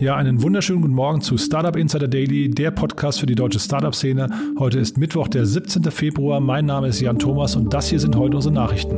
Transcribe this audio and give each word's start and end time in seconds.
Ja, 0.00 0.16
einen 0.16 0.40
wunderschönen 0.40 0.80
guten 0.80 0.94
Morgen 0.94 1.20
zu 1.20 1.36
Startup 1.36 1.76
Insider 1.76 2.08
Daily, 2.08 2.48
der 2.48 2.70
Podcast 2.70 3.20
für 3.20 3.26
die 3.26 3.34
deutsche 3.34 3.58
Startup-Szene. 3.60 4.30
Heute 4.58 4.78
ist 4.78 4.96
Mittwoch, 4.96 5.28
der 5.28 5.44
17. 5.44 5.82
Februar. 5.90 6.40
Mein 6.40 6.64
Name 6.64 6.88
ist 6.88 7.00
Jan 7.00 7.18
Thomas 7.18 7.54
und 7.54 7.74
das 7.74 7.90
hier 7.90 8.00
sind 8.00 8.16
heute 8.16 8.36
unsere 8.36 8.54
Nachrichten. 8.54 8.96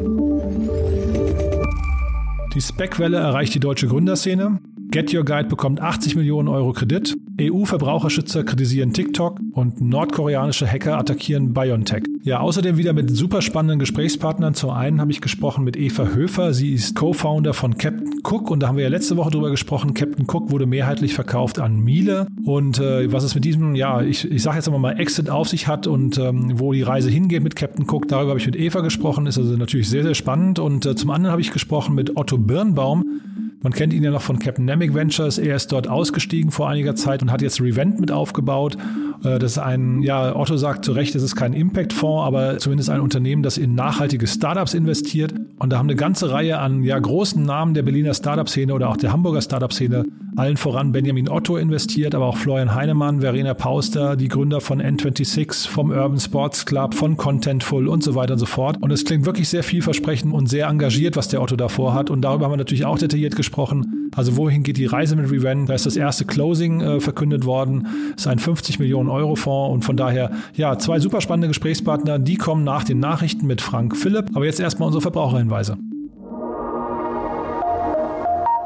Die 2.54 2.60
Spec-Welle 2.60 3.16
erreicht 3.16 3.52
die 3.52 3.58
deutsche 3.58 3.88
Gründerszene. 3.88 4.60
Get 4.92 5.12
Your 5.12 5.24
Guide 5.24 5.48
bekommt 5.48 5.80
80 5.80 6.14
Millionen 6.14 6.46
Euro 6.46 6.72
Kredit. 6.72 7.16
EU-Verbraucherschützer 7.50 8.44
kritisieren 8.44 8.92
TikTok 8.92 9.40
und 9.52 9.80
nordkoreanische 9.80 10.66
Hacker 10.66 10.98
attackieren 10.98 11.52
BioNTech. 11.52 12.04
Ja, 12.24 12.40
außerdem 12.40 12.76
wieder 12.76 12.92
mit 12.92 13.10
super 13.16 13.42
spannenden 13.42 13.78
Gesprächspartnern. 13.78 14.54
Zum 14.54 14.70
einen 14.70 15.00
habe 15.00 15.10
ich 15.10 15.20
gesprochen 15.20 15.64
mit 15.64 15.76
Eva 15.76 16.06
Höfer. 16.14 16.54
Sie 16.54 16.72
ist 16.72 16.94
Co-Founder 16.94 17.52
von 17.52 17.76
Captain 17.78 18.20
Cook 18.22 18.50
und 18.50 18.60
da 18.60 18.68
haben 18.68 18.76
wir 18.76 18.84
ja 18.84 18.90
letzte 18.90 19.16
Woche 19.16 19.30
drüber 19.30 19.50
gesprochen. 19.50 19.94
Captain 19.94 20.26
Cook 20.28 20.50
wurde 20.50 20.66
mehrheitlich 20.66 21.14
verkauft 21.14 21.58
an 21.58 21.80
Miele 21.80 22.26
und 22.44 22.78
äh, 22.78 23.12
was 23.12 23.24
es 23.24 23.34
mit 23.34 23.44
diesem, 23.44 23.74
ja, 23.74 24.02
ich, 24.02 24.30
ich 24.30 24.42
sage 24.42 24.56
jetzt 24.56 24.68
aber 24.68 24.78
mal 24.78 25.00
Exit 25.00 25.28
auf 25.28 25.48
sich 25.48 25.66
hat 25.66 25.86
und 25.86 26.18
ähm, 26.18 26.60
wo 26.60 26.72
die 26.72 26.82
Reise 26.82 27.10
hingeht 27.10 27.42
mit 27.42 27.56
Captain 27.56 27.86
Cook, 27.88 28.06
darüber 28.08 28.30
habe 28.30 28.40
ich 28.40 28.46
mit 28.46 28.56
Eva 28.56 28.80
gesprochen. 28.80 29.26
Ist 29.26 29.38
also 29.38 29.56
natürlich 29.56 29.88
sehr, 29.88 30.04
sehr 30.04 30.14
spannend 30.14 30.58
und 30.58 30.86
äh, 30.86 30.94
zum 30.94 31.10
anderen 31.10 31.32
habe 31.32 31.42
ich 31.42 31.50
gesprochen 31.50 31.94
mit 31.94 32.16
Otto 32.16 32.38
Birnbaum. 32.38 33.20
Man 33.62 33.72
kennt 33.72 33.92
ihn 33.92 34.02
ja 34.02 34.10
noch 34.10 34.22
von 34.22 34.38
Capnamic 34.38 34.94
Ventures. 34.94 35.38
Er 35.38 35.56
ist 35.56 35.70
dort 35.70 35.88
ausgestiegen 35.88 36.50
vor 36.50 36.68
einiger 36.68 36.94
Zeit 36.96 37.22
und 37.22 37.30
hat 37.30 37.42
jetzt 37.42 37.60
Revent 37.60 38.00
mit 38.00 38.10
aufgebaut. 38.10 38.76
Äh, 39.24 39.38
das 39.38 39.52
ist 39.52 39.58
ein, 39.58 40.02
ja, 40.02 40.34
Otto 40.34 40.56
sagt 40.56 40.84
zu 40.84 40.92
Recht, 40.92 41.14
es 41.14 41.22
ist 41.22 41.36
kein 41.36 41.52
Impact-Fonds, 41.52 42.26
aber 42.26 42.58
zumindest 42.58 42.90
ein 42.90 43.00
Unternehmen, 43.00 43.42
das 43.42 43.58
in 43.58 43.74
nachhaltige 43.74 44.26
Startups 44.26 44.74
investiert. 44.74 45.34
Und 45.58 45.72
da 45.72 45.78
haben 45.78 45.86
eine 45.86 45.96
ganze 45.96 46.30
Reihe 46.30 46.58
an 46.58 46.82
ja, 46.82 46.98
großen 46.98 47.42
Namen 47.42 47.74
der 47.74 47.82
Berliner 47.82 48.14
Startup-Szene 48.14 48.74
oder 48.74 48.88
auch 48.88 48.96
der 48.96 49.12
Hamburger 49.12 49.40
Startup-Szene, 49.40 50.04
allen 50.36 50.56
voran 50.56 50.92
Benjamin 50.92 51.28
Otto 51.28 51.56
investiert, 51.56 52.14
aber 52.14 52.26
auch 52.26 52.36
Florian 52.36 52.74
Heinemann, 52.74 53.20
Verena 53.20 53.54
Pauster, 53.54 54.16
die 54.16 54.28
Gründer 54.28 54.60
von 54.60 54.80
N26, 54.80 55.68
vom 55.68 55.90
Urban 55.90 56.18
Sports 56.18 56.64
Club, 56.64 56.94
von 56.94 57.16
Contentful 57.16 57.86
und 57.88 58.02
so 58.02 58.14
weiter 58.14 58.34
und 58.34 58.38
so 58.38 58.46
fort. 58.46 58.76
Und 58.80 58.90
es 58.90 59.04
klingt 59.04 59.26
wirklich 59.26 59.48
sehr 59.48 59.62
vielversprechend 59.62 60.32
und 60.32 60.48
sehr 60.48 60.68
engagiert, 60.68 61.16
was 61.16 61.28
der 61.28 61.42
Otto 61.42 61.56
davor 61.56 61.94
hat. 61.94 62.08
Und 62.08 62.22
darüber 62.22 62.46
haben 62.46 62.52
wir 62.52 62.56
natürlich 62.56 62.84
auch 62.84 62.98
detailliert 62.98 63.36
gesprochen. 63.36 64.10
Also 64.16 64.36
wohin 64.36 64.62
geht 64.62 64.78
die 64.78 64.86
Reise 64.86 65.16
mit 65.16 65.30
Revent? 65.30 65.68
Da 65.68 65.74
ist 65.74 65.86
das 65.86 65.96
erste 65.96 66.24
Closing 66.24 66.80
äh, 66.80 67.00
verkündet 67.00 67.44
worden. 67.44 67.86
Das 68.12 68.22
ist 68.22 68.26
ein 68.26 68.38
50 68.38 68.78
Millionen 68.78 69.08
Euro 69.08 69.36
Fonds 69.36 69.74
und 69.74 69.84
von 69.84 69.96
daher, 69.96 70.30
ja, 70.54 70.78
zwei 70.78 70.98
super 70.98 71.20
spannende 71.20 71.48
Gesprächspartner. 71.48 72.18
Die 72.18 72.36
kommen 72.36 72.64
nach 72.64 72.84
den 72.84 72.98
Nachrichten 72.98 73.46
mit 73.46 73.60
Frank 73.60 73.96
Philipp. 73.96 74.30
Aber 74.34 74.44
jetzt 74.44 74.60
erstmal 74.60 74.86
unsere 74.86 75.02
Verbraucherhinweise. 75.02 75.76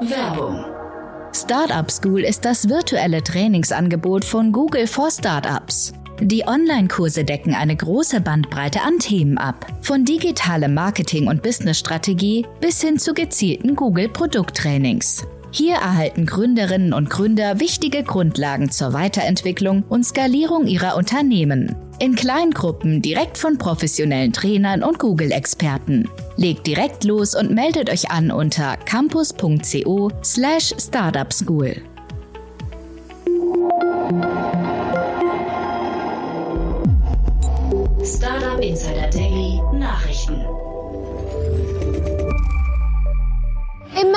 Werbung. 0.01 0.76
Startup 1.37 1.91
School 1.91 2.21
ist 2.21 2.47
das 2.47 2.67
virtuelle 2.67 3.23
Trainingsangebot 3.23 4.25
von 4.25 4.53
Google 4.53 4.87
for 4.87 5.11
Startups. 5.11 5.93
Die 6.19 6.47
Online-Kurse 6.47 7.25
decken 7.25 7.55
eine 7.55 7.77
große 7.77 8.23
Bandbreite 8.23 8.81
an 8.81 8.99
Themen 8.99 9.37
ab, 9.37 9.67
von 9.83 10.07
digitalem 10.07 10.73
Marketing 10.73 11.29
und 11.29 11.43
Business-Strategie 11.43 12.47
bis 12.63 12.81
hin 12.81 12.99
zu 12.99 13.13
gezielten 13.13 13.77
Google-Produkttrainings. 13.77 15.27
Hier 15.57 15.77
erhalten 15.77 16.27
Gründerinnen 16.27 16.93
und 16.93 17.09
Gründer 17.09 17.61
wichtige 17.61 18.03
Grundlagen 18.03 18.71
zur 18.71 18.93
Weiterentwicklung 18.93 19.85
und 19.89 20.05
Skalierung 20.05 20.67
ihrer 20.67 20.99
Unternehmen. 20.99 21.75
In 21.99 22.15
Kleingruppen 22.15 23.01
direkt 23.01 23.39
von 23.39 23.57
professionellen 23.57 24.35
Trainern 24.35 24.83
und 24.83 24.99
Google-Experten. 24.99 26.11
Legt 26.37 26.67
direkt 26.67 27.05
los 27.05 27.35
und 27.35 27.53
meldet 27.53 27.89
euch 27.89 28.11
an 28.11 28.31
unter 28.31 28.77
campus.co 28.77 30.11
slash 30.23 30.75
startupschool. 30.79 31.75
Startup 38.05 38.61
Insider 38.61 39.09
Daily 39.11 39.63
Nachrichten. 39.73 40.45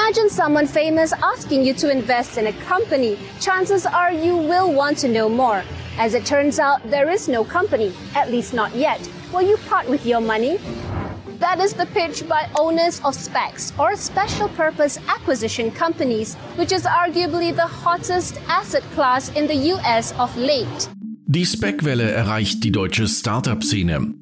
Imagine 0.09 0.29
someone 0.31 0.65
famous 0.65 1.13
asking 1.13 1.63
you 1.63 1.71
to 1.75 1.91
invest 1.91 2.39
in 2.39 2.47
a 2.47 2.53
company. 2.65 3.15
Chances 3.39 3.85
are 3.85 4.11
you 4.11 4.35
will 4.35 4.73
want 4.73 4.97
to 4.97 5.07
know 5.07 5.29
more. 5.29 5.61
As 5.99 6.15
it 6.15 6.25
turns 6.25 6.57
out, 6.57 6.81
there 6.89 7.11
is 7.11 7.27
no 7.27 7.43
company, 7.43 7.93
at 8.15 8.31
least 8.31 8.51
not 8.51 8.73
yet. 8.73 9.07
Will 9.31 9.43
you 9.43 9.55
part 9.69 9.87
with 9.87 10.07
your 10.07 10.19
money? 10.19 10.57
That 11.37 11.59
is 11.59 11.73
the 11.73 11.85
pitch 11.85 12.27
by 12.27 12.49
owners 12.57 12.99
of 13.01 13.13
SPACs, 13.13 13.71
or 13.77 13.95
special 13.95 14.49
purpose 14.49 14.97
acquisition 15.07 15.69
companies, 15.69 16.33
which 16.57 16.71
is 16.71 16.85
arguably 16.85 17.55
the 17.55 17.67
hottest 17.67 18.39
asset 18.47 18.81
class 18.95 19.29
in 19.35 19.45
the 19.45 19.77
US 19.77 20.13
of 20.17 20.35
late. 20.35 20.89
Die 21.27 21.45
SPAC-Welle 21.45 22.09
erreicht 22.09 22.63
die 22.63 22.71
deutsche 22.71 23.07
Startup-Szene. 23.07 24.18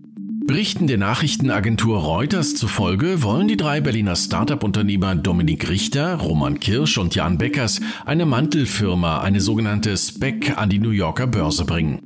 Berichten 0.48 0.88
der 0.88 0.98
Nachrichtenagentur 0.98 2.00
Reuters 2.00 2.56
zufolge 2.56 3.22
wollen 3.22 3.50
die 3.50 3.58
drei 3.58 3.82
Berliner 3.82 4.16
Startup-Unternehmer 4.16 5.14
Dominik 5.14 5.68
Richter, 5.68 6.16
Roman 6.16 6.62
Kirsch 6.62 6.98
und 6.98 7.14
Jan 7.14 7.38
Beckers 7.38 7.82
eine 8.06 8.26
Mantelfirma, 8.26 9.20
eine 9.20 9.42
sogenannte 9.42 9.98
SPEC, 9.98 10.58
an 10.58 10.70
die 10.70 10.80
New 10.80 10.92
Yorker 10.92 11.28
Börse 11.28 11.66
bringen. 11.66 12.00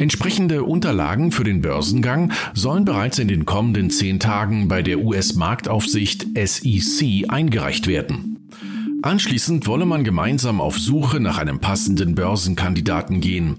Entsprechende 0.00 0.64
Unterlagen 0.64 1.30
für 1.30 1.44
den 1.44 1.60
Börsengang 1.60 2.32
sollen 2.52 2.84
bereits 2.84 3.20
in 3.20 3.28
den 3.28 3.44
kommenden 3.44 3.90
zehn 3.90 4.18
Tagen 4.18 4.66
bei 4.66 4.82
der 4.82 4.98
US-Marktaufsicht 4.98 6.26
SEC 6.34 7.26
eingereicht 7.28 7.86
werden. 7.86 8.50
Anschließend 9.02 9.68
wolle 9.68 9.86
man 9.86 10.02
gemeinsam 10.02 10.60
auf 10.60 10.78
Suche 10.78 11.20
nach 11.20 11.38
einem 11.38 11.60
passenden 11.60 12.16
Börsenkandidaten 12.16 13.20
gehen. 13.20 13.56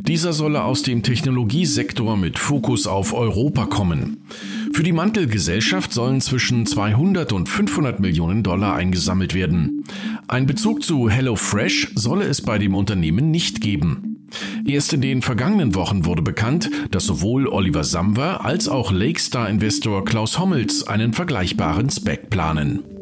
Dieser 0.00 0.32
solle 0.32 0.64
aus 0.64 0.82
dem 0.82 1.02
Technologiesektor 1.02 2.16
mit 2.16 2.38
Fokus 2.38 2.86
auf 2.86 3.12
Europa 3.12 3.66
kommen. 3.66 4.18
Für 4.72 4.82
die 4.82 4.92
Mantelgesellschaft 4.92 5.92
sollen 5.92 6.20
zwischen 6.20 6.66
200 6.66 7.32
und 7.32 7.48
500 7.48 8.00
Millionen 8.00 8.42
Dollar 8.42 8.74
eingesammelt 8.74 9.34
werden. 9.34 9.84
Ein 10.28 10.46
Bezug 10.46 10.82
zu 10.82 11.08
HelloFresh 11.08 11.92
solle 11.94 12.24
es 12.24 12.42
bei 12.42 12.58
dem 12.58 12.74
Unternehmen 12.74 13.30
nicht 13.30 13.60
geben. 13.60 14.26
Erst 14.66 14.92
in 14.92 15.00
den 15.00 15.22
vergangenen 15.22 15.74
Wochen 15.74 16.04
wurde 16.04 16.22
bekannt, 16.22 16.70
dass 16.90 17.04
sowohl 17.04 17.46
Oliver 17.46 17.84
Samwer 17.84 18.44
als 18.44 18.68
auch 18.68 18.90
Lakestar-Investor 18.90 20.04
Klaus 20.04 20.38
Hommels 20.38 20.86
einen 20.86 21.12
vergleichbaren 21.12 21.88
Spec 21.90 22.30
planen. 22.30 22.95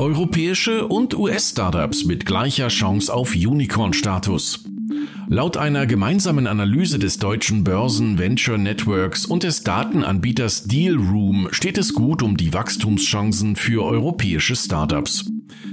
Europäische 0.00 0.86
und 0.86 1.14
US-Startups 1.14 2.06
mit 2.06 2.24
gleicher 2.24 2.68
Chance 2.68 3.12
auf 3.12 3.34
Unicorn-Status. 3.34 4.64
Laut 5.28 5.58
einer 5.58 5.84
gemeinsamen 5.84 6.46
Analyse 6.46 6.98
des 6.98 7.18
deutschen 7.18 7.64
Börsen 7.64 8.18
Venture 8.18 8.56
Networks 8.56 9.26
und 9.26 9.42
des 9.42 9.62
Datenanbieters 9.62 10.64
Dealroom 10.64 11.48
steht 11.50 11.76
es 11.76 11.92
gut 11.92 12.22
um 12.22 12.38
die 12.38 12.54
Wachstumschancen 12.54 13.56
für 13.56 13.84
europäische 13.84 14.56
Startups. 14.56 15.30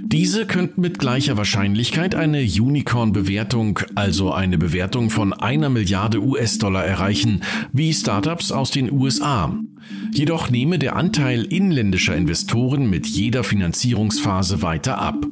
Diese 0.10 0.46
könnten 0.46 0.80
mit 0.80 1.00
gleicher 1.00 1.36
Wahrscheinlichkeit 1.36 2.16
eine 2.16 2.40
Unicorn-Bewertung, 2.40 3.82
also 3.96 4.32
eine 4.32 4.58
Bewertung 4.58 5.10
von 5.10 5.34
einer 5.34 5.68
Milliarde 5.68 6.24
US-Dollar 6.24 6.86
erreichen, 6.86 7.42
wie 7.74 7.94
Startups 7.94 8.54
aus 8.54 8.72
den 8.72 8.90
USA. 8.90 9.54
Jedoch 10.14 10.50
nehme 10.50 10.80
der 10.80 10.96
Anteil 10.96 11.44
inländischer 11.44 12.16
Investoren 12.16 12.90
mit 12.90 13.06
jeder 13.06 13.44
Finanzierungsphase 13.44 14.62
weiter 14.62 14.98
ab. 14.98 15.26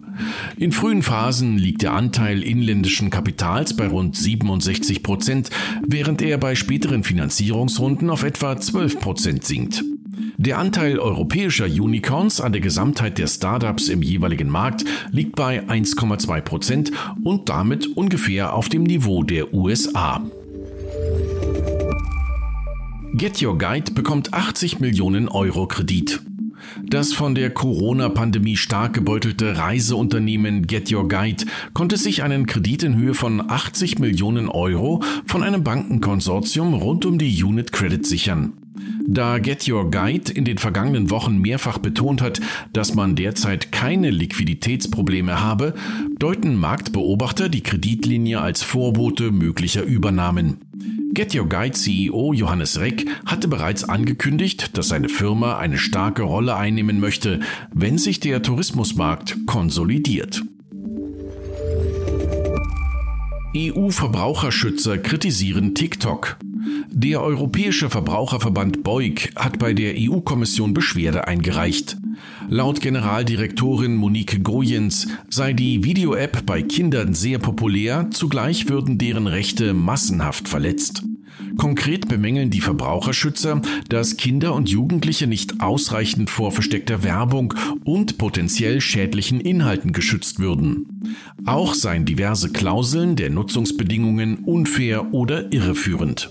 In 0.57 0.73
frühen 0.73 1.03
Phasen 1.03 1.57
liegt 1.57 1.81
der 1.81 1.93
Anteil 1.93 2.43
inländischen 2.43 3.09
Kapitals 3.09 3.77
bei 3.77 3.87
rund 3.87 4.17
67 4.17 5.03
Prozent, 5.03 5.51
während 5.87 6.21
er 6.21 6.37
bei 6.37 6.53
späteren 6.53 7.05
Finanzierungsrunden 7.05 8.09
auf 8.09 8.23
etwa 8.23 8.59
12 8.59 8.99
Prozent 8.99 9.45
sinkt. 9.45 9.85
Der 10.37 10.57
Anteil 10.59 10.99
europäischer 10.99 11.65
Unicorns 11.65 12.41
an 12.41 12.51
der 12.51 12.61
Gesamtheit 12.61 13.17
der 13.17 13.27
Startups 13.27 13.87
im 13.87 14.01
jeweiligen 14.01 14.49
Markt 14.49 14.83
liegt 15.11 15.35
bei 15.35 15.63
1,2 15.63 16.41
Prozent 16.41 16.91
und 17.23 17.47
damit 17.49 17.87
ungefähr 17.95 18.53
auf 18.53 18.67
dem 18.67 18.83
Niveau 18.83 19.23
der 19.23 19.53
USA. 19.53 20.21
Get 23.13 23.41
Your 23.41 23.57
Guide 23.57 23.93
bekommt 23.93 24.33
80 24.33 24.81
Millionen 24.81 25.29
Euro 25.29 25.67
Kredit. 25.67 26.19
Das 26.83 27.13
von 27.13 27.33
der 27.33 27.49
Corona-Pandemie 27.51 28.57
stark 28.57 28.93
gebeutelte 28.93 29.57
Reiseunternehmen 29.57 30.67
Get 30.67 30.91
Your 30.91 31.07
Guide 31.07 31.45
konnte 31.73 31.95
sich 31.95 32.23
einen 32.23 32.45
Kredit 32.45 32.83
in 32.83 32.97
Höhe 32.97 33.13
von 33.13 33.49
80 33.49 33.99
Millionen 33.99 34.49
Euro 34.49 35.01
von 35.25 35.43
einem 35.43 35.63
Bankenkonsortium 35.63 36.73
rund 36.73 37.05
um 37.05 37.17
die 37.17 37.41
Unit 37.41 37.71
Credit 37.71 38.05
sichern. 38.05 38.64
Da 39.07 39.37
Get 39.39 39.67
Your 39.69 39.91
Guide 39.91 40.31
in 40.31 40.45
den 40.45 40.57
vergangenen 40.57 41.09
Wochen 41.11 41.37
mehrfach 41.37 41.77
betont 41.77 42.21
hat, 42.21 42.41
dass 42.73 42.95
man 42.95 43.15
derzeit 43.15 43.71
keine 43.71 44.09
Liquiditätsprobleme 44.09 45.41
habe, 45.41 45.75
deuten 46.17 46.55
Marktbeobachter 46.55 47.49
die 47.49 47.61
Kreditlinie 47.61 48.41
als 48.41 48.63
Vorbote 48.63 49.31
möglicher 49.31 49.83
Übernahmen. 49.83 50.57
Get 51.13 51.35
Your 51.35 51.47
Guide 51.47 51.71
CEO 51.71 52.33
Johannes 52.33 52.79
Reck 52.79 53.05
hatte 53.25 53.47
bereits 53.47 53.83
angekündigt, 53.83 54.77
dass 54.77 54.89
seine 54.89 55.07
Firma 55.07 55.57
eine 55.57 55.77
starke 55.77 56.23
Rolle 56.23 56.55
einnehmen 56.55 56.99
möchte, 56.99 57.39
wenn 57.73 57.97
sich 57.97 58.19
der 58.19 58.41
Tourismusmarkt 58.41 59.37
konsolidiert. 59.45 60.41
EU-Verbraucherschützer 63.55 64.97
kritisieren 64.97 65.75
TikTok. 65.75 66.37
Der 66.89 67.21
Europäische 67.21 67.89
Verbraucherverband 67.89 68.83
Beug 68.83 69.29
hat 69.35 69.59
bei 69.59 69.73
der 69.73 69.95
EU-Kommission 69.97 70.73
Beschwerde 70.73 71.27
eingereicht. 71.27 71.97
Laut 72.49 72.81
Generaldirektorin 72.81 73.95
Monique 73.95 74.43
Gojens 74.43 75.07
sei 75.29 75.53
die 75.53 75.83
Video-App 75.83 76.45
bei 76.45 76.61
Kindern 76.61 77.13
sehr 77.13 77.39
populär, 77.39 78.07
zugleich 78.11 78.69
würden 78.69 78.97
deren 78.97 79.27
Rechte 79.27 79.73
massenhaft 79.73 80.47
verletzt. 80.47 81.03
Konkret 81.57 82.07
bemängeln 82.07 82.49
die 82.49 82.61
Verbraucherschützer, 82.61 83.61
dass 83.89 84.17
Kinder 84.17 84.53
und 84.53 84.69
Jugendliche 84.69 85.27
nicht 85.27 85.61
ausreichend 85.61 86.29
vor 86.29 86.51
versteckter 86.51 87.03
Werbung 87.03 87.53
und 87.83 88.17
potenziell 88.17 88.81
schädlichen 88.81 89.39
Inhalten 89.39 89.93
geschützt 89.93 90.39
würden. 90.39 91.13
Auch 91.45 91.73
seien 91.73 92.05
diverse 92.05 92.51
Klauseln 92.51 93.15
der 93.15 93.29
Nutzungsbedingungen 93.29 94.39
unfair 94.39 95.13
oder 95.13 95.51
irreführend. 95.53 96.29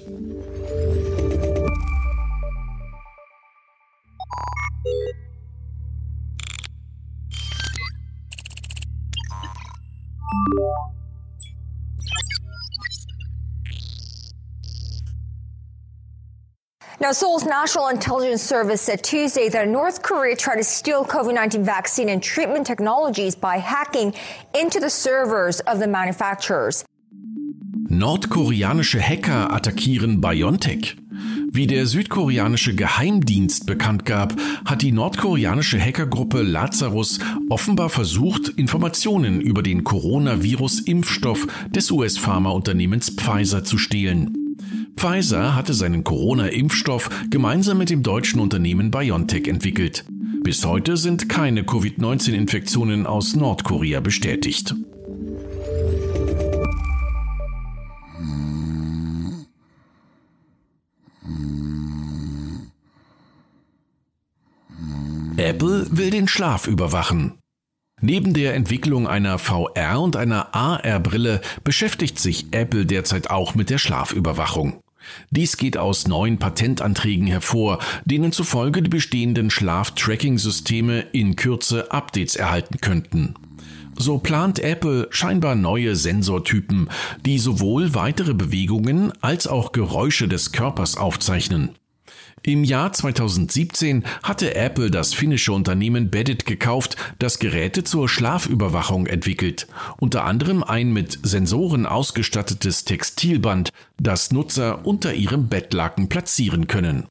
Now, 17.05 17.13
Seoul's 17.13 17.45
National 17.45 17.89
Intelligence 17.91 18.43
Service 18.43 18.81
said 18.81 19.05
Tuesday 19.05 19.51
that 19.51 19.69
North 19.69 20.01
Korea 20.03 20.35
tried 20.35 20.57
to 20.57 20.65
steal 20.65 21.05
COVID 21.05 21.35
19 21.35 21.63
vaccine 21.63 22.09
and 22.09 22.23
treatment 22.23 22.67
technologies 22.67 23.37
by 23.37 23.59
hacking 23.59 24.15
into 24.55 24.81
the 24.81 24.89
servers 24.89 25.61
of 25.67 25.81
the 25.81 25.87
manufacturers. 25.87 26.83
Nordkoreanische 27.91 29.01
Hacker 29.01 29.53
attackieren 29.53 30.23
BioNTech. 30.23 30.97
Wie 31.53 31.67
der 31.67 31.87
südkoreanische 31.87 32.75
Geheimdienst 32.75 33.67
bekannt 33.67 34.07
gab, 34.07 34.33
hat 34.65 34.81
die 34.81 34.93
nordkoreanische 34.93 35.79
Hackergruppe 35.79 36.41
Lazarus 36.41 37.19
offenbar 37.51 37.91
versucht, 37.91 38.49
Informationen 38.57 39.43
über 39.43 39.63
den 39.63 39.85
Coronavirus-Impfstoff 39.85 41.47
des 41.69 41.91
US-Pharmaunternehmens 41.91 43.11
Pfizer 43.11 43.63
zu 43.63 43.77
stehlen. 43.77 44.44
Pfizer 44.97 45.55
hatte 45.55 45.75
seinen 45.75 46.05
Corona-Impfstoff 46.05 47.11
gemeinsam 47.31 47.79
mit 47.79 47.91
dem 47.91 48.03
deutschen 48.03 48.41
Unternehmen 48.41 48.91
BioNTech 48.91 49.49
entwickelt. 49.49 50.05
Bis 50.43 50.65
heute 50.65 50.97
sind 50.97 51.29
keine 51.29 51.65
Covid-19-Infektionen 51.65 53.07
aus 53.07 53.35
Nordkorea 53.35 54.01
bestätigt. 54.01 54.75
Apple 65.37 65.87
will 65.91 66.11
den 66.11 66.29
Schlaf 66.29 66.67
überwachen. 66.67 67.39
Neben 68.01 68.35
der 68.35 68.55
Entwicklung 68.55 69.09
einer 69.09 69.39
VR- 69.39 70.01
und 70.01 70.17
einer 70.17 70.55
AR-Brille 70.55 71.41
beschäftigt 71.65 72.19
sich 72.19 72.53
Apple 72.53 72.87
derzeit 72.87 73.31
auch 73.31 73.55
mit 73.55 73.71
der 73.71 73.79
Schlafüberwachung. 73.79 74.84
Dies 75.31 75.57
geht 75.57 75.77
aus 75.77 76.09
neuen 76.09 76.39
Patentanträgen 76.39 77.27
hervor, 77.27 77.79
denen 78.05 78.33
zufolge 78.33 78.83
die 78.83 78.91
bestehenden 78.91 79.51
Schlaf-Tracking-Systeme 79.51 81.01
in 81.13 81.37
Kürze 81.37 81.91
Updates 81.91 82.37
erhalten 82.37 82.79
könnten. 82.81 83.35
So 83.97 84.19
plant 84.19 84.59
Apple 84.59 85.07
scheinbar 85.11 85.55
neue 85.55 85.95
Sensortypen, 85.95 86.89
die 87.25 87.39
sowohl 87.39 87.95
weitere 87.95 88.35
Bewegungen 88.35 89.13
als 89.21 89.47
auch 89.47 89.73
Geräusche 89.73 90.27
des 90.27 90.53
Körpers 90.53 90.97
aufzeichnen. 90.97 91.71
Im 92.47 92.63
Jahr 92.63 92.93
2017 92.93 94.05
hatte 94.23 94.55
Apple 94.55 94.91
das 94.91 95.15
finnische 95.15 95.55
Unternehmen 95.55 96.11
Beddit 96.11 96.45
gekauft, 96.45 96.97
das 97.19 97.39
Geräte 97.39 97.85
zur 97.85 98.07
Schlafüberwachung 98.07 99.07
entwickelt, 99.07 99.67
unter 99.97 100.27
anderem 100.27 100.63
ein 100.63 100.93
mit 100.93 101.19
Sensoren 101.23 101.87
ausgestattetes 101.87 102.85
Textilband, 102.85 103.71
das 103.99 104.31
Nutzer 104.31 104.85
unter 104.85 105.15
ihrem 105.15 105.49
Bettlaken 105.49 106.11
platzieren 106.11 106.67
können. 106.67 107.07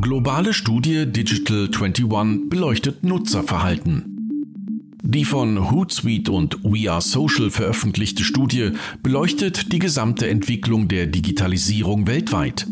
Globale 0.00 0.54
Studie 0.54 1.06
Digital 1.06 1.70
21 1.72 2.48
beleuchtet 2.48 3.02
Nutzerverhalten. 3.02 4.15
Die 5.08 5.24
von 5.24 5.70
Hootsuite 5.70 6.32
und 6.32 6.64
We 6.64 6.90
Are 6.90 7.00
Social 7.00 7.50
veröffentlichte 7.50 8.24
Studie 8.24 8.72
beleuchtet 9.04 9.72
die 9.72 9.78
gesamte 9.78 10.28
Entwicklung 10.28 10.88
der 10.88 11.06
Digitalisierung 11.06 12.08
weltweit. 12.08 12.66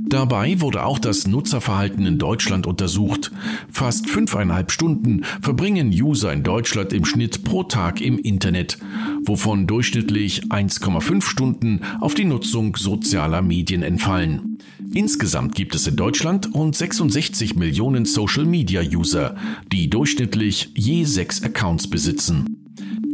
Dabei 0.00 0.62
wurde 0.62 0.84
auch 0.84 0.98
das 0.98 1.26
Nutzerverhalten 1.26 2.06
in 2.06 2.16
Deutschland 2.16 2.66
untersucht. 2.66 3.32
Fast 3.70 4.08
fünfeinhalb 4.08 4.70
Stunden 4.70 5.24
verbringen 5.42 5.90
User 5.90 6.32
in 6.32 6.42
Deutschland 6.42 6.94
im 6.94 7.04
Schnitt 7.04 7.44
pro 7.44 7.64
Tag 7.64 8.00
im 8.00 8.18
Internet, 8.18 8.78
wovon 9.22 9.66
durchschnittlich 9.66 10.44
1,5 10.44 11.22
Stunden 11.22 11.80
auf 12.00 12.14
die 12.14 12.24
Nutzung 12.24 12.76
sozialer 12.76 13.42
Medien 13.42 13.82
entfallen. 13.82 14.56
Insgesamt 14.94 15.56
gibt 15.56 15.74
es 15.74 15.88
in 15.88 15.96
Deutschland 15.96 16.54
rund 16.54 16.76
66 16.76 17.56
Millionen 17.56 18.04
Social-Media-User, 18.04 19.34
die 19.72 19.90
durchschnittlich 19.90 20.70
je 20.76 21.02
sechs 21.02 21.42
Accounts 21.42 21.90
besitzen. 21.90 22.60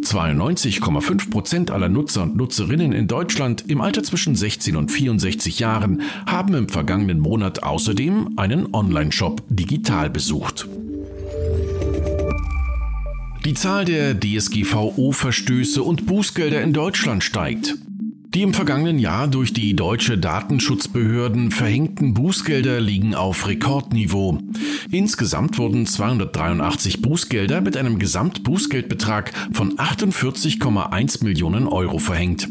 92,5 0.02 1.30
Prozent 1.30 1.70
aller 1.70 1.88
Nutzer 1.88 2.24
und 2.24 2.36
Nutzerinnen 2.36 2.92
in 2.92 3.08
Deutschland 3.08 3.64
im 3.68 3.80
Alter 3.80 4.02
zwischen 4.02 4.36
16 4.36 4.76
und 4.76 4.90
64 4.90 5.58
Jahren 5.58 6.02
haben 6.26 6.52
im 6.52 6.68
vergangenen 6.68 7.18
Monat 7.18 7.62
außerdem 7.62 8.34
einen 8.36 8.74
Online-Shop 8.74 9.42
digital 9.48 10.10
besucht. 10.10 10.68
Die 13.46 13.54
Zahl 13.54 13.86
der 13.86 14.20
DSGVO-Verstöße 14.20 15.82
und 15.82 16.04
Bußgelder 16.04 16.60
in 16.60 16.74
Deutschland 16.74 17.24
steigt. 17.24 17.78
Die 18.32 18.42
im 18.42 18.54
vergangenen 18.54 19.00
Jahr 19.00 19.26
durch 19.26 19.52
die 19.52 19.74
deutsche 19.74 20.16
Datenschutzbehörden 20.16 21.50
verhängten 21.50 22.14
Bußgelder 22.14 22.80
liegen 22.80 23.16
auf 23.16 23.48
Rekordniveau. 23.48 24.38
Insgesamt 24.92 25.58
wurden 25.58 25.84
283 25.84 27.02
Bußgelder 27.02 27.60
mit 27.60 27.76
einem 27.76 27.98
Gesamtbußgeldbetrag 27.98 29.32
von 29.52 29.76
48,1 29.78 31.24
Millionen 31.24 31.66
Euro 31.66 31.98
verhängt. 31.98 32.48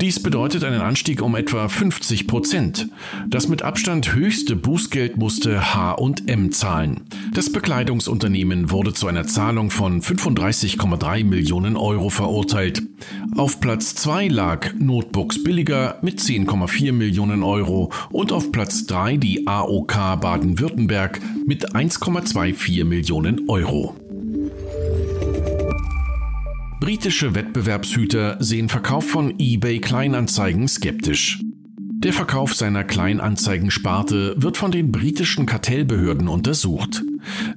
Dies 0.00 0.22
bedeutet 0.22 0.62
einen 0.62 0.80
Anstieg 0.80 1.22
um 1.22 1.34
etwa 1.34 1.68
50 1.68 2.28
Prozent. 2.28 2.88
Das 3.26 3.48
mit 3.48 3.62
Abstand 3.62 4.14
höchste 4.14 4.54
Bußgeld 4.54 5.16
musste 5.16 5.74
H&M 5.74 6.52
zahlen. 6.52 7.00
Das 7.34 7.50
Bekleidungsunternehmen 7.50 8.70
wurde 8.70 8.92
zu 8.92 9.08
einer 9.08 9.26
Zahlung 9.26 9.70
von 9.70 10.00
35,3 10.00 11.24
Millionen 11.24 11.76
Euro 11.76 12.10
verurteilt. 12.10 12.82
Auf 13.36 13.58
Platz 13.58 13.96
2 13.96 14.28
lag 14.28 14.72
Notebooks 14.78 15.42
billiger 15.42 15.98
mit 16.00 16.20
10,4 16.20 16.92
Millionen 16.92 17.42
Euro 17.42 17.92
und 18.10 18.30
auf 18.30 18.52
Platz 18.52 18.86
3 18.86 19.16
die 19.16 19.48
AOK 19.48 20.20
Baden-Württemberg 20.20 21.20
mit 21.44 21.74
1,24 21.74 22.84
Millionen 22.84 23.48
Euro. 23.48 23.96
Britische 26.88 27.34
Wettbewerbshüter 27.34 28.38
sehen 28.40 28.70
Verkauf 28.70 29.06
von 29.06 29.34
eBay 29.38 29.78
Kleinanzeigen 29.78 30.66
skeptisch. 30.68 31.38
Der 31.76 32.14
Verkauf 32.14 32.54
seiner 32.54 32.82
Kleinanzeigensparte 32.82 34.36
wird 34.38 34.56
von 34.56 34.70
den 34.70 34.90
britischen 34.90 35.44
Kartellbehörden 35.44 36.28
untersucht. 36.28 37.02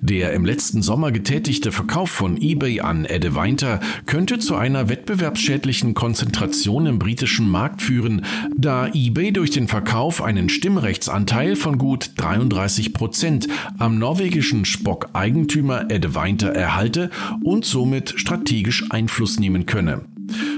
Der 0.01 0.33
im 0.33 0.45
letzten 0.45 0.81
Sommer 0.81 1.11
getätigte 1.11 1.71
Verkauf 1.71 2.09
von 2.09 2.41
eBay 2.41 2.81
an 2.81 3.05
Edewinter 3.05 3.79
könnte 4.05 4.39
zu 4.39 4.55
einer 4.55 4.89
wettbewerbsschädlichen 4.89 5.93
Konzentration 5.93 6.85
im 6.85 6.99
britischen 6.99 7.49
Markt 7.49 7.81
führen, 7.81 8.25
da 8.57 8.87
eBay 8.87 9.31
durch 9.31 9.51
den 9.51 9.67
Verkauf 9.67 10.21
einen 10.21 10.49
Stimmrechtsanteil 10.49 11.55
von 11.55 11.77
gut 11.77 12.11
33 12.17 12.93
Prozent 12.93 13.47
am 13.77 13.97
norwegischen 13.97 14.65
Spock-Eigentümer 14.65 15.89
Edewinter 15.89 16.49
erhalte 16.49 17.09
und 17.43 17.65
somit 17.65 18.13
strategisch 18.17 18.85
Einfluss 18.89 19.39
nehmen 19.39 19.65
könne. 19.65 20.05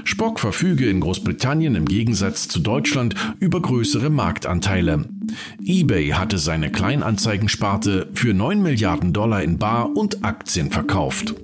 Spock 0.04 0.40
verfüge 0.40 0.88
in 0.88 1.00
Großbritannien 1.00 1.74
im 1.74 1.86
Gegensatz 1.86 2.48
zu 2.48 2.60
Deutschland 2.60 3.14
über 3.40 3.60
größere 3.60 4.10
Marktanteile. 4.10 5.06
eBay 5.64 6.10
hatte 6.10 6.38
seine 6.38 6.70
Kleinanzeigensparte 6.70 8.08
für 8.14 8.34
9 8.34 8.62
Milliarden 8.62 9.12
Dollar 9.12 9.42
in 9.42 9.58
Bar 9.58 9.96
und 9.96 10.24
Aktien 10.24 10.70
verkauft. 10.70 11.34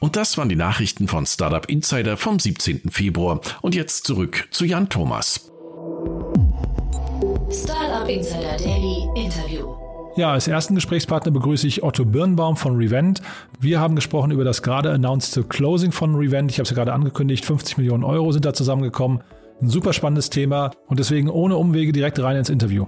Und 0.00 0.16
das 0.16 0.38
waren 0.38 0.48
die 0.48 0.56
Nachrichten 0.56 1.08
von 1.08 1.26
Startup 1.26 1.68
Insider 1.68 2.16
vom 2.16 2.38
17. 2.38 2.90
Februar. 2.90 3.40
Und 3.60 3.74
jetzt 3.74 4.06
zurück 4.06 4.48
zu 4.50 4.64
Jan 4.64 4.88
Thomas. 4.88 5.50
Startup 7.52 8.08
Insider 8.08 8.56
Daily 8.58 9.06
Interview. 9.14 9.74
Ja, 10.16 10.32
als 10.32 10.48
ersten 10.48 10.74
Gesprächspartner 10.74 11.30
begrüße 11.30 11.66
ich 11.66 11.82
Otto 11.82 12.04
Birnbaum 12.04 12.56
von 12.56 12.76
Revent. 12.76 13.22
Wir 13.60 13.78
haben 13.78 13.94
gesprochen 13.94 14.32
über 14.32 14.44
das 14.44 14.62
gerade 14.62 14.90
announced 14.90 15.48
Closing 15.48 15.92
von 15.92 16.14
Revent. 16.14 16.50
Ich 16.50 16.58
habe 16.58 16.64
es 16.64 16.70
ja 16.70 16.74
gerade 16.74 16.92
angekündigt, 16.92 17.44
50 17.44 17.78
Millionen 17.78 18.02
Euro 18.02 18.32
sind 18.32 18.44
da 18.44 18.52
zusammengekommen. 18.52 19.20
Ein 19.62 19.68
super 19.68 19.92
spannendes 19.92 20.30
Thema 20.30 20.70
und 20.88 20.98
deswegen 20.98 21.28
ohne 21.28 21.56
Umwege 21.56 21.92
direkt 21.92 22.18
rein 22.22 22.36
ins 22.36 22.48
Interview. 22.48 22.86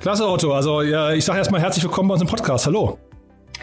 Klasse, 0.00 0.26
Otto. 0.26 0.54
Also 0.54 0.80
ja, 0.80 1.12
ich 1.12 1.26
sage 1.26 1.38
erstmal 1.38 1.60
herzlich 1.60 1.84
willkommen 1.84 2.08
bei 2.08 2.14
uns 2.14 2.22
im 2.22 2.28
Podcast. 2.28 2.66
Hallo. 2.66 2.98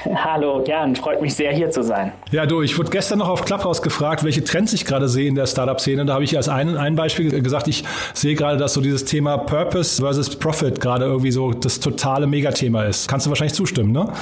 Hallo, 0.06 0.64
Jan, 0.64 0.96
freut 0.96 1.20
mich 1.20 1.34
sehr, 1.34 1.52
hier 1.52 1.72
zu 1.72 1.82
sein. 1.82 2.12
Ja, 2.30 2.46
du, 2.46 2.62
ich 2.62 2.78
wurde 2.78 2.92
gestern 2.92 3.18
noch 3.18 3.30
auf 3.30 3.44
Clubhouse 3.44 3.82
gefragt, 3.82 4.24
welche 4.24 4.44
Trends 4.44 4.72
ich 4.74 4.86
gerade 4.86 5.10
sehe 5.10 5.28
in 5.28 5.34
der 5.34 5.48
Startup-Szene. 5.48 6.06
Da 6.06 6.14
habe 6.14 6.24
ich 6.24 6.38
als 6.38 6.48
ein, 6.48 6.78
ein 6.78 6.96
Beispiel 6.96 7.42
gesagt, 7.42 7.68
ich 7.68 7.84
sehe 8.14 8.36
gerade, 8.36 8.58
dass 8.58 8.76
so 8.76 8.82
dieses 8.82 9.06
Thema 9.06 9.40
Purpose 9.40 10.00
versus 10.00 10.36
Profit 10.36 10.80
gerade 10.80 11.06
irgendwie 11.06 11.32
so 11.32 11.52
das 11.52 11.80
totale 11.80 12.28
Megathema 12.28 12.84
ist. 12.84 13.08
Kannst 13.08 13.26
du 13.26 13.32
wahrscheinlich 13.32 13.56
zustimmen, 13.56 13.92
ne? 13.92 14.14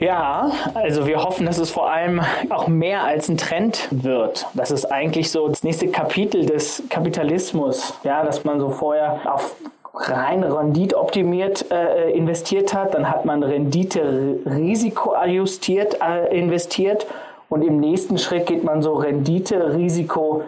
Ja, 0.00 0.52
also 0.74 1.06
wir 1.06 1.24
hoffen, 1.24 1.44
dass 1.44 1.58
es 1.58 1.70
vor 1.70 1.90
allem 1.90 2.20
auch 2.50 2.68
mehr 2.68 3.02
als 3.02 3.28
ein 3.28 3.36
Trend 3.36 3.88
wird. 3.90 4.46
Das 4.54 4.70
ist 4.70 4.84
eigentlich 4.84 5.30
so 5.32 5.48
das 5.48 5.64
nächste 5.64 5.88
Kapitel 5.88 6.46
des 6.46 6.84
Kapitalismus. 6.88 7.94
Ja, 8.04 8.24
dass 8.24 8.44
man 8.44 8.60
so 8.60 8.70
vorher 8.70 9.20
auf 9.24 9.56
rein 9.94 10.44
renditeoptimiert 10.44 11.72
äh, 11.72 12.12
investiert 12.12 12.72
hat, 12.74 12.94
dann 12.94 13.10
hat 13.10 13.24
man 13.24 13.42
Rendite 13.42 14.38
risikoadjustiert 14.46 15.98
äh, 16.00 16.38
investiert 16.38 17.06
und 17.48 17.62
im 17.62 17.80
nächsten 17.80 18.18
Schritt 18.18 18.46
geht 18.46 18.62
man 18.62 18.82
so 18.82 18.94
Rendite 18.94 19.74
Risiko 19.74 20.44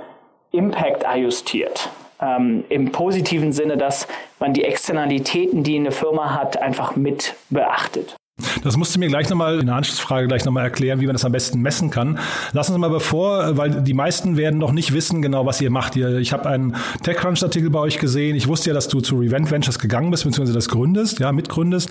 Impact 0.52 1.06
adjustiert. 1.06 1.88
Ähm, 2.20 2.64
Im 2.68 2.92
positiven 2.92 3.52
Sinne, 3.52 3.76
dass 3.76 4.06
man 4.38 4.52
die 4.52 4.64
Externalitäten, 4.64 5.64
die 5.64 5.76
eine 5.76 5.90
Firma 5.90 6.34
hat, 6.34 6.60
einfach 6.60 6.94
mit 6.94 7.34
beachtet. 7.48 8.19
Das 8.62 8.76
musst 8.76 8.94
du 8.94 8.98
mir 8.98 9.08
gleich 9.08 9.28
nochmal 9.28 9.60
in 9.60 9.66
der 9.66 9.76
Anschlussfrage 9.76 10.28
gleich 10.28 10.44
nochmal 10.44 10.64
erklären, 10.64 11.00
wie 11.00 11.06
man 11.06 11.14
das 11.14 11.24
am 11.24 11.32
besten 11.32 11.60
messen 11.60 11.90
kann. 11.90 12.18
Lass 12.52 12.68
uns 12.68 12.78
mal 12.78 12.90
bevor, 12.90 13.56
weil 13.56 13.70
die 13.82 13.94
meisten 13.94 14.36
werden 14.36 14.58
noch 14.58 14.72
nicht 14.72 14.92
wissen 14.92 15.22
genau, 15.22 15.46
was 15.46 15.60
ihr 15.60 15.70
macht. 15.70 15.96
Ich 15.96 16.32
habe 16.32 16.48
einen 16.48 16.76
TechCrunch-Artikel 17.02 17.70
bei 17.70 17.78
euch 17.78 17.98
gesehen. 17.98 18.36
Ich 18.36 18.48
wusste 18.48 18.70
ja, 18.70 18.74
dass 18.74 18.88
du 18.88 19.00
zu 19.00 19.18
Revent 19.18 19.50
Ventures 19.50 19.78
gegangen 19.78 20.10
bist, 20.10 20.24
beziehungsweise 20.24 20.52
das 20.52 20.68
gründest, 20.68 21.20
ja, 21.20 21.32
mitgründest. 21.32 21.90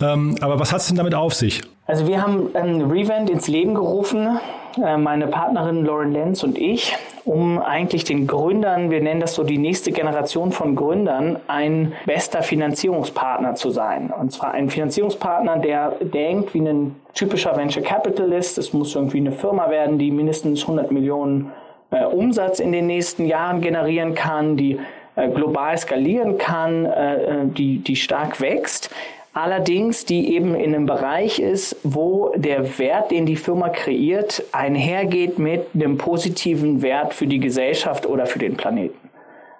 Ähm, 0.00 0.36
aber 0.40 0.58
was 0.58 0.72
hat 0.72 0.80
es 0.80 0.86
denn 0.86 0.96
damit 0.96 1.14
auf 1.14 1.34
sich? 1.34 1.60
Also 1.86 2.06
wir 2.06 2.22
haben 2.22 2.48
ähm, 2.54 2.90
Revent 2.90 3.28
ins 3.30 3.48
Leben 3.48 3.74
gerufen, 3.74 4.38
meine 4.76 5.26
Partnerin 5.26 5.84
Lauren 5.84 6.12
Lenz 6.12 6.42
und 6.42 6.56
ich, 6.58 6.96
um 7.24 7.58
eigentlich 7.58 8.04
den 8.04 8.26
Gründern, 8.26 8.90
wir 8.90 9.00
nennen 9.00 9.20
das 9.20 9.34
so 9.34 9.44
die 9.44 9.58
nächste 9.58 9.92
Generation 9.92 10.52
von 10.52 10.76
Gründern, 10.76 11.38
ein 11.48 11.92
bester 12.06 12.42
Finanzierungspartner 12.42 13.54
zu 13.54 13.70
sein. 13.70 14.12
Und 14.18 14.32
zwar 14.32 14.52
ein 14.52 14.70
Finanzierungspartner, 14.70 15.58
der 15.58 15.96
denkt 16.00 16.54
wie 16.54 16.60
ein 16.60 16.96
typischer 17.14 17.56
Venture 17.56 17.82
Capitalist. 17.82 18.58
Es 18.58 18.72
muss 18.72 18.94
irgendwie 18.94 19.18
eine 19.18 19.32
Firma 19.32 19.70
werden, 19.70 19.98
die 19.98 20.10
mindestens 20.10 20.62
100 20.62 20.90
Millionen 20.90 21.52
äh, 21.90 22.04
Umsatz 22.04 22.60
in 22.60 22.72
den 22.72 22.86
nächsten 22.86 23.26
Jahren 23.26 23.60
generieren 23.60 24.14
kann, 24.14 24.56
die 24.56 24.78
äh, 25.16 25.28
global 25.28 25.76
skalieren 25.76 26.38
kann, 26.38 26.86
äh, 26.86 27.14
äh 27.14 27.46
die, 27.46 27.78
die 27.78 27.96
stark 27.96 28.40
wächst 28.40 28.90
allerdings 29.32 30.04
die 30.04 30.34
eben 30.34 30.54
in 30.54 30.74
einem 30.74 30.86
Bereich 30.86 31.38
ist, 31.38 31.76
wo 31.82 32.32
der 32.36 32.78
Wert, 32.78 33.10
den 33.10 33.26
die 33.26 33.36
Firma 33.36 33.68
kreiert, 33.68 34.42
einhergeht 34.52 35.38
mit 35.38 35.66
einem 35.74 35.98
positiven 35.98 36.82
Wert 36.82 37.14
für 37.14 37.26
die 37.26 37.38
Gesellschaft 37.38 38.06
oder 38.06 38.26
für 38.26 38.38
den 38.38 38.56
Planeten. 38.56 39.10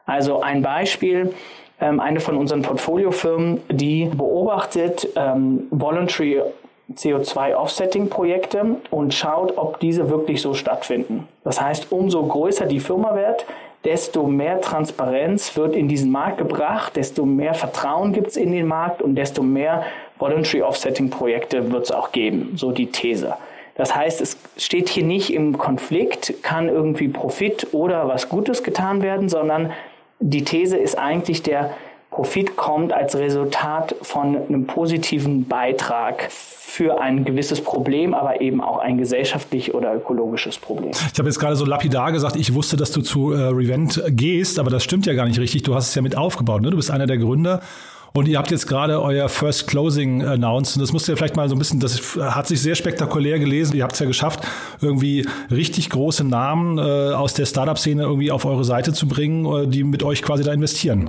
Also 0.07 0.41
ein 0.41 0.63
Beispiel, 0.63 1.33
ähm, 1.81 2.01
eine 2.01 2.21
von 2.21 2.37
unseren 2.37 2.63
Portfoliofirmen, 2.63 3.61
die 3.71 4.07
beobachtet 4.07 5.09
ähm, 5.17 5.69
Voluntary 5.71 6.43
CO2-Offsetting-Projekte 6.95 8.77
und 8.91 9.15
schaut, 9.15 9.57
ob 9.57 9.79
diese 9.79 10.11
wirklich 10.11 10.43
so 10.43 10.55
stattfinden. 10.55 11.29
Das 11.45 11.61
heißt, 11.61 11.93
umso 11.93 12.25
größer 12.25 12.67
die 12.67 12.81
Firma 12.81 13.15
wird, 13.15 13.47
desto 13.85 14.27
mehr 14.27 14.61
Transparenz 14.61 15.57
wird 15.57 15.75
in 15.75 15.89
diesen 15.89 16.11
Markt 16.11 16.39
gebracht, 16.39 16.97
desto 16.97 17.25
mehr 17.25 17.55
Vertrauen 17.55 18.13
gibt 18.13 18.29
es 18.29 18.37
in 18.37 18.53
den 18.53 18.67
Markt 18.67 19.01
und 19.01 19.15
desto 19.15 19.43
mehr 19.43 19.85
Voluntary 20.19 20.63
Offsetting 20.63 21.11
Projekte 21.11 21.73
wird 21.73 21.85
es 21.85 21.91
auch 21.91 22.13
geben, 22.13 22.53
so 22.57 22.73
die 22.73 22.87
These. 22.87 23.35
Das 23.77 23.95
heißt, 23.97 24.21
es 24.21 24.37
steht 24.59 24.91
hier 24.91 25.05
nicht 25.05 25.33
im 25.33 25.57
Konflikt, 25.57 26.43
kann 26.43 26.69
irgendwie 26.69 27.09
Profit 27.09 27.69
oder 27.73 28.07
was 28.09 28.29
Gutes 28.29 28.63
getan 28.63 29.01
werden, 29.03 29.31
sondern 29.31 29.73
die 30.19 30.45
These 30.45 30.77
ist 30.77 30.99
eigentlich 30.99 31.43
der 31.43 31.71
Profit 32.21 32.55
kommt 32.55 32.93
als 32.93 33.17
Resultat 33.17 33.95
von 34.03 34.37
einem 34.37 34.67
positiven 34.67 35.49
Beitrag 35.49 36.31
für 36.31 37.01
ein 37.01 37.25
gewisses 37.25 37.63
Problem, 37.63 38.13
aber 38.13 38.43
eben 38.43 38.61
auch 38.61 38.77
ein 38.77 38.99
gesellschaftlich 38.99 39.73
oder 39.73 39.95
ökologisches 39.95 40.59
Problem. 40.59 40.91
Ich 40.91 41.19
habe 41.19 41.31
jetzt 41.31 41.39
gerade 41.39 41.57
so 41.57 41.65
lapidar 41.65 42.13
gesagt, 42.13 42.37
ich 42.37 42.53
wusste, 42.53 42.77
dass 42.77 42.93
du 42.93 43.01
zu 43.01 43.33
äh, 43.33 43.41
Revent 43.45 44.03
gehst, 44.09 44.59
aber 44.59 44.69
das 44.69 44.85
stimmt 44.85 45.07
ja 45.07 45.15
gar 45.15 45.25
nicht 45.25 45.41
richtig. 45.41 45.63
Du 45.63 45.75
hast 45.75 45.89
es 45.89 45.95
ja 45.95 46.03
mit 46.03 46.15
aufgebaut. 46.15 46.61
Ne? 46.61 46.69
Du 46.69 46.77
bist 46.77 46.91
einer 46.91 47.07
der 47.07 47.17
Gründer. 47.17 47.63
Und 48.13 48.29
ihr 48.29 48.37
habt 48.37 48.51
jetzt 48.51 48.67
gerade 48.67 49.01
euer 49.01 49.31
First 49.31 49.67
Closing 49.69 50.23
announced. 50.23 50.79
Das 50.79 50.93
musst 50.93 51.09
ihr 51.09 51.17
vielleicht 51.17 51.37
mal 51.37 51.49
so 51.49 51.55
ein 51.55 51.59
bisschen, 51.59 51.81
das 51.81 52.19
hat 52.19 52.47
sich 52.49 52.61
sehr 52.61 52.75
spektakulär 52.75 53.39
gelesen. 53.39 53.77
Ihr 53.77 53.83
habt 53.83 53.95
es 53.95 53.99
ja 54.01 54.07
geschafft, 54.07 54.41
irgendwie 54.83 55.27
richtig 55.51 55.89
große 55.89 56.25
Namen 56.25 56.77
äh, 56.77 57.15
aus 57.15 57.33
der 57.33 57.47
Startup-Szene 57.47 58.03
irgendwie 58.03 58.31
auf 58.31 58.45
eure 58.45 58.65
Seite 58.65 58.93
zu 58.93 59.09
bringen, 59.09 59.47
äh, 59.47 59.67
die 59.67 59.85
mit 59.85 60.03
euch 60.03 60.21
quasi 60.21 60.45
da 60.45 60.53
investieren. 60.53 61.09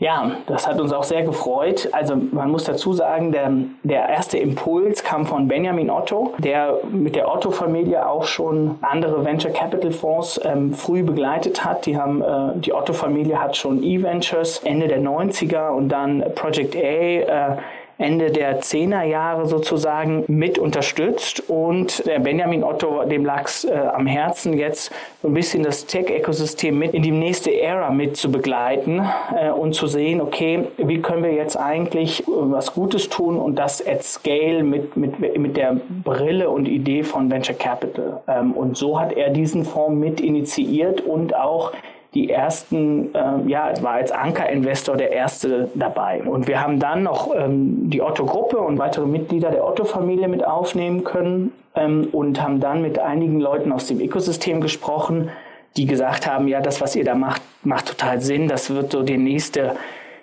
Ja, 0.00 0.30
das 0.46 0.66
hat 0.66 0.80
uns 0.80 0.94
auch 0.94 1.04
sehr 1.04 1.24
gefreut. 1.24 1.90
Also 1.92 2.16
man 2.16 2.50
muss 2.50 2.64
dazu 2.64 2.94
sagen, 2.94 3.32
der, 3.32 3.52
der 3.82 4.08
erste 4.08 4.38
Impuls 4.38 5.04
kam 5.04 5.26
von 5.26 5.46
Benjamin 5.46 5.90
Otto, 5.90 6.32
der 6.38 6.78
mit 6.90 7.16
der 7.16 7.30
Otto-Familie 7.30 8.08
auch 8.08 8.24
schon 8.24 8.78
andere 8.80 9.26
Venture 9.26 9.52
Capital 9.52 9.92
Fonds 9.92 10.40
ähm, 10.42 10.72
früh 10.72 11.02
begleitet 11.02 11.66
hat. 11.66 11.84
Die 11.84 11.98
haben 11.98 12.22
äh, 12.22 12.58
die 12.60 12.72
Otto-Familie 12.72 13.42
hat 13.42 13.58
schon 13.58 13.82
E-Ventures 13.82 14.60
Ende 14.64 14.88
der 14.88 15.02
90er 15.02 15.68
und 15.68 15.90
dann 15.90 16.24
Project 16.34 16.76
A 16.76 16.78
äh, 16.78 17.56
Ende 18.00 18.30
der 18.30 18.60
Zehnerjahre 18.60 19.46
sozusagen 19.46 20.24
mit 20.26 20.58
unterstützt 20.58 21.48
und 21.48 22.06
der 22.06 22.18
Benjamin 22.18 22.64
Otto, 22.64 23.04
dem 23.04 23.26
lag 23.26 23.44
es 23.44 23.64
äh, 23.64 23.72
am 23.72 24.06
Herzen, 24.06 24.56
jetzt 24.56 24.90
so 25.20 25.28
ein 25.28 25.34
bisschen 25.34 25.62
das 25.62 25.84
Tech-Ökosystem 25.84 26.78
mit 26.78 26.94
in 26.94 27.02
die 27.02 27.10
nächste 27.10 27.52
Ära 27.52 27.90
mit 27.90 28.16
zu 28.16 28.32
begleiten 28.32 29.06
äh, 29.36 29.50
und 29.50 29.74
zu 29.74 29.86
sehen, 29.86 30.22
okay, 30.22 30.66
wie 30.78 31.02
können 31.02 31.22
wir 31.22 31.34
jetzt 31.34 31.56
eigentlich 31.56 32.26
äh, 32.26 32.30
was 32.30 32.72
Gutes 32.72 33.10
tun 33.10 33.36
und 33.36 33.56
das 33.56 33.86
at 33.86 34.02
scale 34.02 34.62
mit, 34.62 34.96
mit, 34.96 35.38
mit 35.38 35.58
der 35.58 35.76
Brille 36.02 36.48
und 36.48 36.66
Idee 36.66 37.02
von 37.02 37.30
Venture 37.30 37.56
Capital. 37.56 38.22
Ähm, 38.26 38.52
und 38.52 38.78
so 38.78 38.98
hat 38.98 39.12
er 39.12 39.28
diesen 39.28 39.64
Fonds 39.64 40.00
mit 40.00 40.22
initiiert 40.22 41.02
und 41.02 41.36
auch 41.36 41.72
die 42.14 42.30
ersten, 42.30 43.14
äh, 43.14 43.48
ja, 43.48 43.72
war 43.82 43.92
als 43.92 44.10
Anker-Investor 44.10 44.96
der 44.96 45.12
erste 45.12 45.68
dabei. 45.74 46.22
Und 46.22 46.48
wir 46.48 46.60
haben 46.60 46.80
dann 46.80 47.04
noch 47.04 47.32
ähm, 47.34 47.88
die 47.88 48.02
Otto-Gruppe 48.02 48.58
und 48.58 48.78
weitere 48.78 49.06
Mitglieder 49.06 49.50
der 49.50 49.64
Otto-Familie 49.64 50.26
mit 50.26 50.44
aufnehmen 50.44 51.04
können 51.04 51.52
ähm, 51.76 52.08
und 52.10 52.42
haben 52.42 52.58
dann 52.58 52.82
mit 52.82 52.98
einigen 52.98 53.40
Leuten 53.40 53.70
aus 53.70 53.86
dem 53.86 54.00
Ökosystem 54.00 54.60
gesprochen, 54.60 55.30
die 55.76 55.86
gesagt 55.86 56.26
haben, 56.26 56.48
ja, 56.48 56.60
das, 56.60 56.80
was 56.80 56.96
ihr 56.96 57.04
da 57.04 57.14
macht, 57.14 57.42
macht 57.62 57.86
total 57.86 58.20
Sinn, 58.20 58.48
das 58.48 58.70
wird 58.70 58.90
so 58.90 59.02
die 59.02 59.18
nächste 59.18 59.76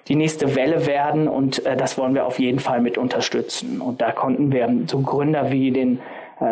die 0.08 0.16
nächste 0.16 0.56
Welle 0.56 0.86
werden 0.86 1.28
und 1.28 1.66
äh, 1.66 1.76
das 1.76 1.98
wollen 1.98 2.16
wir 2.16 2.26
auf 2.26 2.40
jeden 2.40 2.60
Fall 2.60 2.80
mit 2.82 2.98
unterstützen. 2.98 3.82
Und 3.82 4.02
da 4.02 4.12
konnten 4.12 4.52
wir 4.54 4.70
so 4.88 5.00
Gründer 5.00 5.52
wie 5.52 5.72
den 5.72 6.00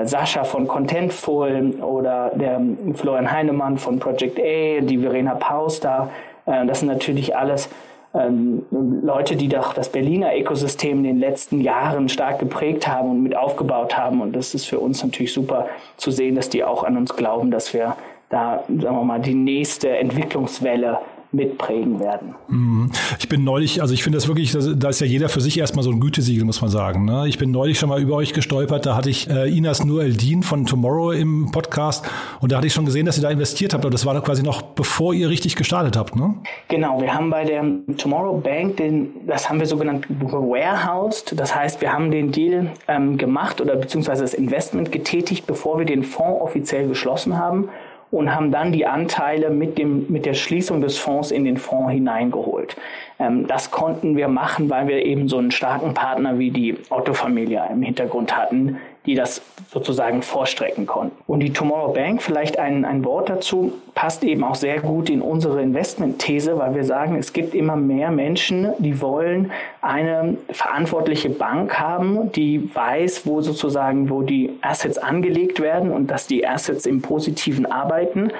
Sascha 0.04 0.44
von 0.44 0.68
Contentful 0.68 1.76
oder 1.82 2.32
der 2.36 2.60
Florian 2.94 3.32
Heinemann 3.32 3.78
von 3.78 4.00
Project 4.00 4.40
A, 4.40 4.82
die 4.82 4.98
Verena 4.98 5.36
Paus. 5.36 5.80
Äh, 5.80 6.66
das 6.66 6.80
sind 6.80 6.90
natürlich 6.90 7.36
alles 7.36 7.70
ähm, 8.16 8.66
Leute, 8.72 9.36
die 9.36 9.48
doch 9.48 9.74
das 9.74 9.90
Berliner 9.90 10.36
Ökosystem 10.36 11.00
in 11.00 11.04
den 11.04 11.20
letzten 11.20 11.62
Jahren 11.62 12.10
stark 12.10 12.40
geprägt 12.40 12.88
haben 12.88 13.12
und 13.12 13.24
mit 13.24 13.36
aufgebaut 13.36 13.98
haben. 13.98 14.22
Und 14.22 14.36
das 14.36 14.56
ist 14.56 14.66
für 14.66 14.80
uns 14.80 15.04
natürlich 15.04 15.34
super 15.34 15.68
zu 15.98 16.12
sehen, 16.12 16.36
dass 16.36 16.50
die 16.50 16.64
auch 16.64 16.84
an 16.84 16.98
uns 16.98 17.16
glauben, 17.16 17.52
dass 17.52 17.74
wir 17.74 17.96
da, 18.30 18.64
sagen 18.68 18.96
wir 18.96 19.04
mal, 19.04 19.20
die 19.20 19.36
nächste 19.36 19.90
Entwicklungswelle 19.98 21.00
mitprägen 21.36 22.00
werden. 22.00 22.36
Mhm. 22.48 22.92
Ich 23.20 23.30
bin 23.30 23.44
neulich, 23.44 23.82
also 23.82 23.94
ich 23.94 24.04
finde 24.04 24.18
das 24.18 24.28
wirklich, 24.28 24.56
da 24.76 24.90
ist 24.90 25.02
ja 25.02 25.08
jeder 25.08 25.30
für 25.30 25.42
sich 25.42 25.60
erstmal 25.60 25.84
so 25.84 25.92
ein 25.92 26.00
Gütesiegel, 26.00 26.46
muss 26.46 26.62
man 26.62 26.70
sagen. 26.70 27.06
Ne? 27.06 27.28
Ich 27.28 27.38
bin 27.38 27.52
neulich 27.52 27.80
schon 27.80 27.90
mal 27.90 28.02
über 28.02 28.16
euch 28.16 28.34
gestolpert, 28.34 28.86
da 28.86 28.96
hatte 28.96 29.10
ich 29.10 29.30
äh, 29.30 29.56
Inas 29.56 29.84
Nur 29.84 30.04
Eldin 30.04 30.44
von 30.44 30.66
Tomorrow 30.66 31.12
im 31.12 31.52
Podcast 31.52 32.06
und 32.42 32.52
da 32.52 32.58
hatte 32.58 32.68
ich 32.68 32.74
schon 32.74 32.86
gesehen, 32.86 33.06
dass 33.06 33.18
ihr 33.18 33.24
da 33.24 33.30
investiert 33.30 33.74
habt, 33.74 33.84
aber 33.84 33.92
das 33.92 34.06
war 34.06 34.20
quasi 34.22 34.44
noch 34.44 34.62
bevor 34.62 35.14
ihr 35.14 35.30
richtig 35.30 35.56
gestartet 35.56 35.98
habt, 35.98 36.16
ne? 36.16 36.36
Genau, 36.68 37.02
wir 37.02 37.14
haben 37.14 37.30
bei 37.30 37.44
der 37.44 37.64
Tomorrow 37.98 38.40
Bank, 38.40 38.78
den, 38.78 39.10
das 39.28 39.50
haben 39.50 39.60
wir 39.60 39.68
sogenannt 39.68 40.06
warehoused, 40.10 41.40
das 41.40 41.56
heißt, 41.56 41.82
wir 41.82 41.92
haben 41.92 42.12
den 42.12 42.32
Deal 42.32 42.72
ähm, 42.88 43.18
gemacht 43.18 43.62
oder 43.62 43.76
beziehungsweise 43.76 44.24
das 44.24 44.34
Investment 44.34 44.92
getätigt, 44.92 45.46
bevor 45.46 45.80
wir 45.80 45.86
den 45.86 46.04
Fonds 46.04 46.42
offiziell 46.42 46.88
geschlossen 46.88 47.38
haben 47.38 47.70
und 48.12 48.34
haben 48.34 48.52
dann 48.52 48.72
die 48.72 48.86
Anteile 48.86 49.50
mit, 49.50 49.78
dem, 49.78 50.06
mit 50.10 50.26
der 50.26 50.34
Schließung 50.34 50.82
des 50.82 50.98
Fonds 50.98 51.32
in 51.32 51.44
den 51.44 51.58
Fonds 51.58 51.92
hineingeholt. 51.92 52.76
Ähm, 53.20 53.48
das 53.48 53.72
konnten 53.72 54.16
wir 54.16 54.28
machen, 54.28 54.70
weil 54.70 54.88
wir 54.88 55.06
eben 55.06 55.28
so 55.28 55.38
einen 55.38 55.52
starken 55.52 55.94
Partner 55.94 56.40
wie 56.40 56.52
die 56.52 56.78
Otto-Familie 56.90 57.64
im 57.72 57.82
Hintergrund 57.82 58.36
hatten, 58.36 58.78
die 59.06 59.16
das 59.16 59.42
sozusagen 59.72 60.22
vorstrecken 60.22 60.86
konnten. 60.86 61.16
Und 61.28 61.42
die 61.42 61.52
Tomorrow 61.52 61.94
Bank, 61.94 62.22
vielleicht 62.22 62.60
ein, 62.60 62.86
ein 62.86 63.04
Wort 63.04 63.30
dazu, 63.30 63.74
passt 63.94 64.24
eben 64.24 64.44
auch 64.44 64.56
sehr 64.56 64.80
gut 64.80 65.10
in 65.10 65.22
unsere 65.22 65.62
Investmentthese, 65.62 66.58
weil 66.58 66.76
wir 66.76 66.84
sagen, 66.84 67.16
es 67.18 67.34
gibt 67.34 67.54
immer 67.54 67.76
mehr 67.76 68.12
Menschen, 68.12 68.74
die 68.80 69.02
wollen 69.02 69.52
eine 69.82 70.38
verantwortliche 70.50 71.30
Bank 71.30 71.80
haben, 71.80 72.32
die 72.32 72.74
weiß, 72.74 73.26
wo 73.26 73.42
sozusagen, 73.42 74.10
wo 74.10 74.22
die 74.22 74.58
Assets 74.62 74.98
angelegt 74.98 75.60
werden 75.60 75.92
und 75.92 76.08
dass 76.08 76.28
die 76.28 76.48
Assets 76.48 76.86
im 76.86 77.02
Positiven 77.02 77.66
arbeiten. 77.66 78.32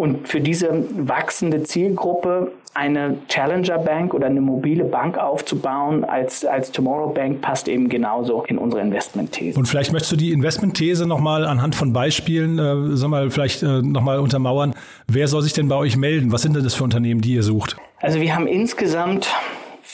Und 0.00 0.28
für 0.28 0.40
diese 0.40 0.82
wachsende 0.96 1.62
Zielgruppe 1.62 2.52
eine 2.72 3.18
Challenger 3.28 3.76
Bank 3.76 4.14
oder 4.14 4.28
eine 4.28 4.40
mobile 4.40 4.84
Bank 4.84 5.18
aufzubauen 5.18 6.04
als, 6.04 6.42
als 6.46 6.72
Tomorrow 6.72 7.12
Bank 7.12 7.42
passt 7.42 7.68
eben 7.68 7.90
genauso 7.90 8.42
in 8.44 8.56
unsere 8.56 8.80
Investmentthese. 8.80 9.58
Und 9.58 9.66
vielleicht 9.66 9.92
möchtest 9.92 10.12
du 10.12 10.16
die 10.16 10.32
Investmentthese 10.32 11.06
nochmal 11.06 11.44
anhand 11.44 11.74
von 11.74 11.92
Beispielen, 11.92 12.58
äh, 12.58 12.96
sag 12.96 13.10
mal, 13.10 13.30
vielleicht 13.30 13.62
äh, 13.62 13.82
nochmal 13.82 14.20
untermauern. 14.20 14.74
Wer 15.06 15.28
soll 15.28 15.42
sich 15.42 15.52
denn 15.52 15.68
bei 15.68 15.76
euch 15.76 15.98
melden? 15.98 16.32
Was 16.32 16.40
sind 16.40 16.56
denn 16.56 16.64
das 16.64 16.74
für 16.74 16.84
Unternehmen, 16.84 17.20
die 17.20 17.34
ihr 17.34 17.42
sucht? 17.42 17.76
Also 18.00 18.22
wir 18.22 18.34
haben 18.34 18.46
insgesamt 18.46 19.28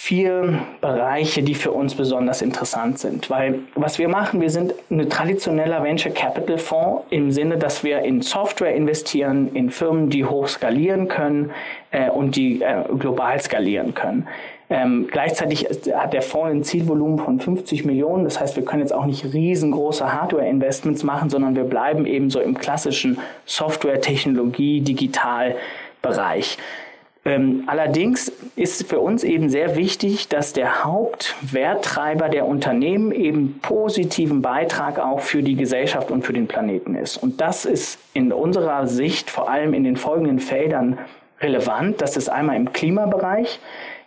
vier 0.07 0.61
Bereiche, 0.81 1.43
die 1.43 1.57
für 1.57 1.73
uns 1.73 1.97
besonders 1.97 2.41
interessant 2.41 3.01
sind. 3.01 3.29
Weil 3.29 3.59
was 3.75 3.99
wir 3.99 4.09
machen, 4.09 4.41
wir 4.41 4.51
sind 4.51 4.73
ein 4.89 5.11
traditioneller 5.11 5.83
Venture 5.83 6.13
Capital 6.13 6.59
Fonds 6.59 7.03
im 7.11 7.33
Sinne, 7.33 7.57
dass 7.57 7.83
wir 7.83 8.03
in 8.03 8.23
Software 8.23 8.73
investieren, 8.73 9.51
in 9.53 9.71
Firmen, 9.71 10.09
die 10.09 10.25
hoch 10.25 10.47
skalieren 10.47 11.09
können 11.09 11.51
äh, 11.91 12.09
und 12.09 12.37
die 12.37 12.63
äh, 12.63 12.85
global 12.97 13.41
skalieren 13.41 13.95
können. 13.95 14.29
Ähm, 14.71 15.09
gleichzeitig 15.11 15.67
hat 15.93 16.13
der 16.13 16.23
Fonds 16.23 16.53
ein 16.53 16.63
Zielvolumen 16.63 17.19
von 17.19 17.41
50 17.41 17.85
Millionen. 17.85 18.23
Das 18.23 18.39
heißt, 18.39 18.55
wir 18.55 18.65
können 18.65 18.83
jetzt 18.83 18.95
auch 18.95 19.07
nicht 19.07 19.25
riesengroße 19.25 20.13
Hardware-Investments 20.13 21.03
machen, 21.03 21.31
sondern 21.31 21.57
wir 21.57 21.65
bleiben 21.65 22.07
eben 22.07 22.31
so 22.31 22.39
im 22.39 22.57
klassischen 22.57 23.19
Software, 23.45 24.01
Technologie, 24.01 24.83
Digital-Bereich. 24.83 26.59
Ähm, 27.27 27.65
allerdings 27.67 28.33
ist 28.55 28.89
für 28.89 29.01
uns 29.01 29.25
eben 29.25 29.49
sehr 29.51 29.75
wichtig, 29.75 30.29
dass 30.29 30.53
der 30.53 30.85
Hauptwerttreiber 30.85 32.29
der 32.29 32.47
Unternehmen 32.47 33.11
eben 33.11 33.59
positiven 33.61 34.43
Beitrag 34.43 35.01
auch 35.01 35.19
für 35.19 35.43
die 35.43 35.57
Gesellschaft 35.57 36.13
und 36.13 36.23
für 36.25 36.33
den 36.33 36.47
Planeten 36.47 36.95
ist. 36.95 37.17
Und 37.17 37.41
das 37.41 37.65
ist 37.65 37.99
in 38.15 38.33
unserer 38.33 38.87
Sicht 38.87 39.29
vor 39.29 39.51
allem 39.51 39.75
in 39.75 39.83
den 39.83 39.97
folgenden 39.97 40.39
Feldern 40.39 40.99
relevant. 41.41 42.01
Das 42.01 42.17
ist 42.17 42.29
einmal 42.29 42.55
im 42.55 42.73
Klimabereich. 42.73 43.59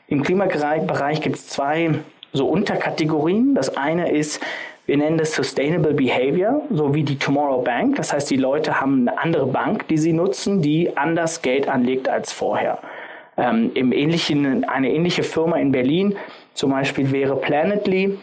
Im 0.08 0.24
Klimabereich 0.24 1.20
gibt 1.20 1.36
es 1.36 1.50
zwei 1.50 1.96
so 2.32 2.48
Unterkategorien. 2.48 3.54
Das 3.54 3.76
eine 3.76 4.12
ist, 4.14 4.40
wir 4.86 4.96
nennen 4.96 5.18
das 5.18 5.36
Sustainable 5.36 5.94
Behavior, 5.94 6.62
so 6.72 6.96
wie 6.96 7.04
die 7.04 7.18
Tomorrow 7.18 7.64
Bank. 7.64 7.98
Das 7.98 8.14
heißt, 8.14 8.30
die 8.30 8.38
Leute 8.38 8.80
haben 8.80 9.10
eine 9.10 9.20
andere 9.20 9.46
Bank, 9.46 9.90
die 9.90 9.98
sie 9.98 10.14
nutzen, 10.14 10.62
die 10.62 10.96
anders 10.96 11.42
Geld 11.42 11.68
anlegt 11.68 12.08
als 12.08 12.32
vorher. 12.32 12.80
Ähm, 13.40 13.72
im 13.74 13.92
ähnlichen, 13.92 14.66
eine 14.66 14.92
ähnliche 14.92 15.24
Firma 15.24 15.58
in 15.58 15.72
Berlin 15.72 16.16
zum 16.54 16.72
Beispiel 16.72 17.12
wäre 17.12 17.38
Planetly. 17.38 18.18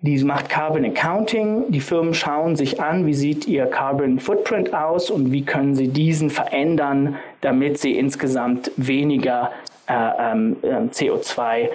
Die 0.00 0.22
macht 0.24 0.48
Carbon 0.48 0.84
Accounting. 0.84 1.64
Die 1.68 1.80
Firmen 1.80 2.14
schauen 2.14 2.54
sich 2.54 2.80
an, 2.80 3.06
wie 3.06 3.14
sieht 3.14 3.48
ihr 3.48 3.66
Carbon 3.66 4.20
Footprint 4.20 4.74
aus 4.74 5.10
und 5.10 5.32
wie 5.32 5.44
können 5.44 5.74
sie 5.74 5.88
diesen 5.88 6.30
verändern, 6.30 7.16
damit 7.40 7.78
sie 7.78 7.96
insgesamt 7.96 8.70
weniger 8.76 9.50
äh, 9.88 9.92
ähm, 10.20 10.56
ähm 10.62 10.90
CO2 10.90 11.70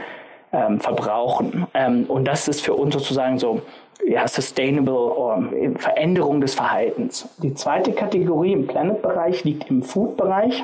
ähm, 0.53 0.79
verbrauchen. 0.79 1.65
Ähm, 1.73 2.05
und 2.07 2.25
das 2.25 2.47
ist 2.47 2.61
für 2.61 2.75
uns 2.75 2.93
sozusagen 2.93 3.39
so 3.39 3.61
ja, 4.07 4.27
Sustainable 4.27 5.49
äh, 5.51 5.79
Veränderung 5.79 6.41
des 6.41 6.53
Verhaltens. 6.53 7.27
Die 7.39 7.53
zweite 7.55 7.91
Kategorie 7.91 8.53
im 8.53 8.67
Planet-Bereich 8.67 9.43
liegt 9.43 9.69
im 9.69 9.83
Food-Bereich 9.83 10.63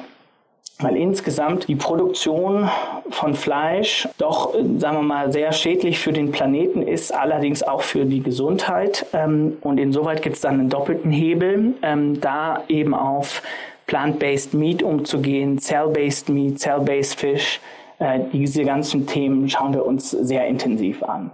weil 0.81 0.95
insgesamt 0.95 1.67
die 1.67 1.75
Produktion 1.75 2.69
von 3.09 3.35
Fleisch 3.35 4.07
doch, 4.17 4.53
sagen 4.77 4.97
wir 4.97 5.01
mal, 5.01 5.31
sehr 5.31 5.51
schädlich 5.51 5.99
für 5.99 6.13
den 6.13 6.31
Planeten 6.31 6.81
ist, 6.81 7.13
allerdings 7.13 7.63
auch 7.63 7.81
für 7.81 8.05
die 8.05 8.23
Gesundheit. 8.23 9.05
Ähm, 9.13 9.57
und 9.61 9.77
insoweit 9.77 10.21
gibt 10.21 10.37
es 10.37 10.41
dann 10.41 10.53
einen 10.53 10.69
doppelten 10.69 11.11
Hebel, 11.11 11.73
ähm, 11.81 12.21
da 12.21 12.63
eben 12.69 12.93
auf 12.93 13.43
Plant-Based 13.87 14.53
Meat 14.53 14.81
umzugehen, 14.81 15.59
Cell-Based 15.59 16.29
Meat, 16.29 16.59
Cell-Based 16.59 17.19
Fish. 17.19 17.59
Äh, 17.99 18.21
diese 18.31 18.63
ganzen 18.63 19.05
Themen 19.05 19.49
schauen 19.49 19.73
wir 19.73 19.85
uns 19.85 20.11
sehr 20.11 20.47
intensiv 20.47 21.03
an. 21.03 21.31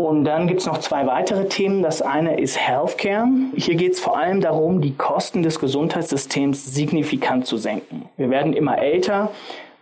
Und 0.00 0.24
dann 0.24 0.46
gibt 0.46 0.60
es 0.60 0.66
noch 0.66 0.78
zwei 0.78 1.06
weitere 1.06 1.44
Themen. 1.44 1.82
Das 1.82 2.00
eine 2.00 2.40
ist 2.40 2.58
Healthcare. 2.58 3.28
Hier 3.54 3.74
geht 3.74 3.92
es 3.92 4.00
vor 4.00 4.16
allem 4.16 4.40
darum, 4.40 4.80
die 4.80 4.94
Kosten 4.94 5.42
des 5.42 5.60
Gesundheitssystems 5.60 6.74
signifikant 6.74 7.44
zu 7.44 7.58
senken. 7.58 8.06
Wir 8.16 8.30
werden 8.30 8.54
immer 8.54 8.78
älter, 8.78 9.30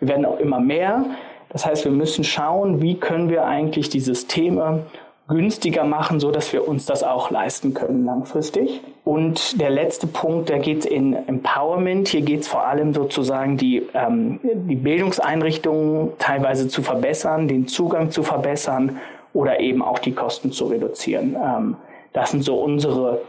wir 0.01 0.09
werden 0.09 0.27
auch 0.27 0.41
immer 0.41 0.59
mehr. 0.59 1.05
Das 1.51 1.65
heißt, 1.65 1.85
wir 1.85 1.93
müssen 1.93 2.25
schauen, 2.25 2.83
wie 2.83 2.97
können 2.97 3.31
wir 3.31 3.47
eigentlich 3.47 3.91
die 3.91 4.01
Systeme 4.01 4.87
günstiger 5.29 5.85
machen, 5.85 6.19
so 6.19 6.33
dass 6.33 6.53
wir 6.53 6.67
uns 6.67 6.85
das 6.85 7.05
auch 7.05 7.31
leisten 7.31 7.73
können 7.73 8.05
langfristig. 8.05 8.81
Und 9.05 9.61
der 9.61 9.71
letzte 9.71 10.09
Punkt, 10.09 10.49
der 10.49 10.59
geht 10.59 10.85
in 10.85 11.15
Empowerment. 11.15 12.09
Hier 12.09 12.23
geht 12.23 12.41
es 12.41 12.49
vor 12.49 12.67
allem 12.67 12.93
sozusagen 12.93 13.57
die, 13.57 13.85
ähm, 13.95 14.41
die 14.43 14.75
Bildungseinrichtungen 14.75 16.15
teilweise 16.19 16.67
zu 16.67 16.83
verbessern, 16.83 17.47
den 17.47 17.69
Zugang 17.69 18.11
zu 18.11 18.25
verbessern 18.25 18.99
oder 19.33 19.61
eben 19.61 19.83
auch 19.83 19.99
die 19.99 20.13
Kosten 20.13 20.53
zu 20.53 20.67
reduzieren. 20.67 21.37
Ähm, 21.37 21.77
das 22.13 22.31
sind 22.31 22.43
so 22.43 22.57
unsere 22.57 23.21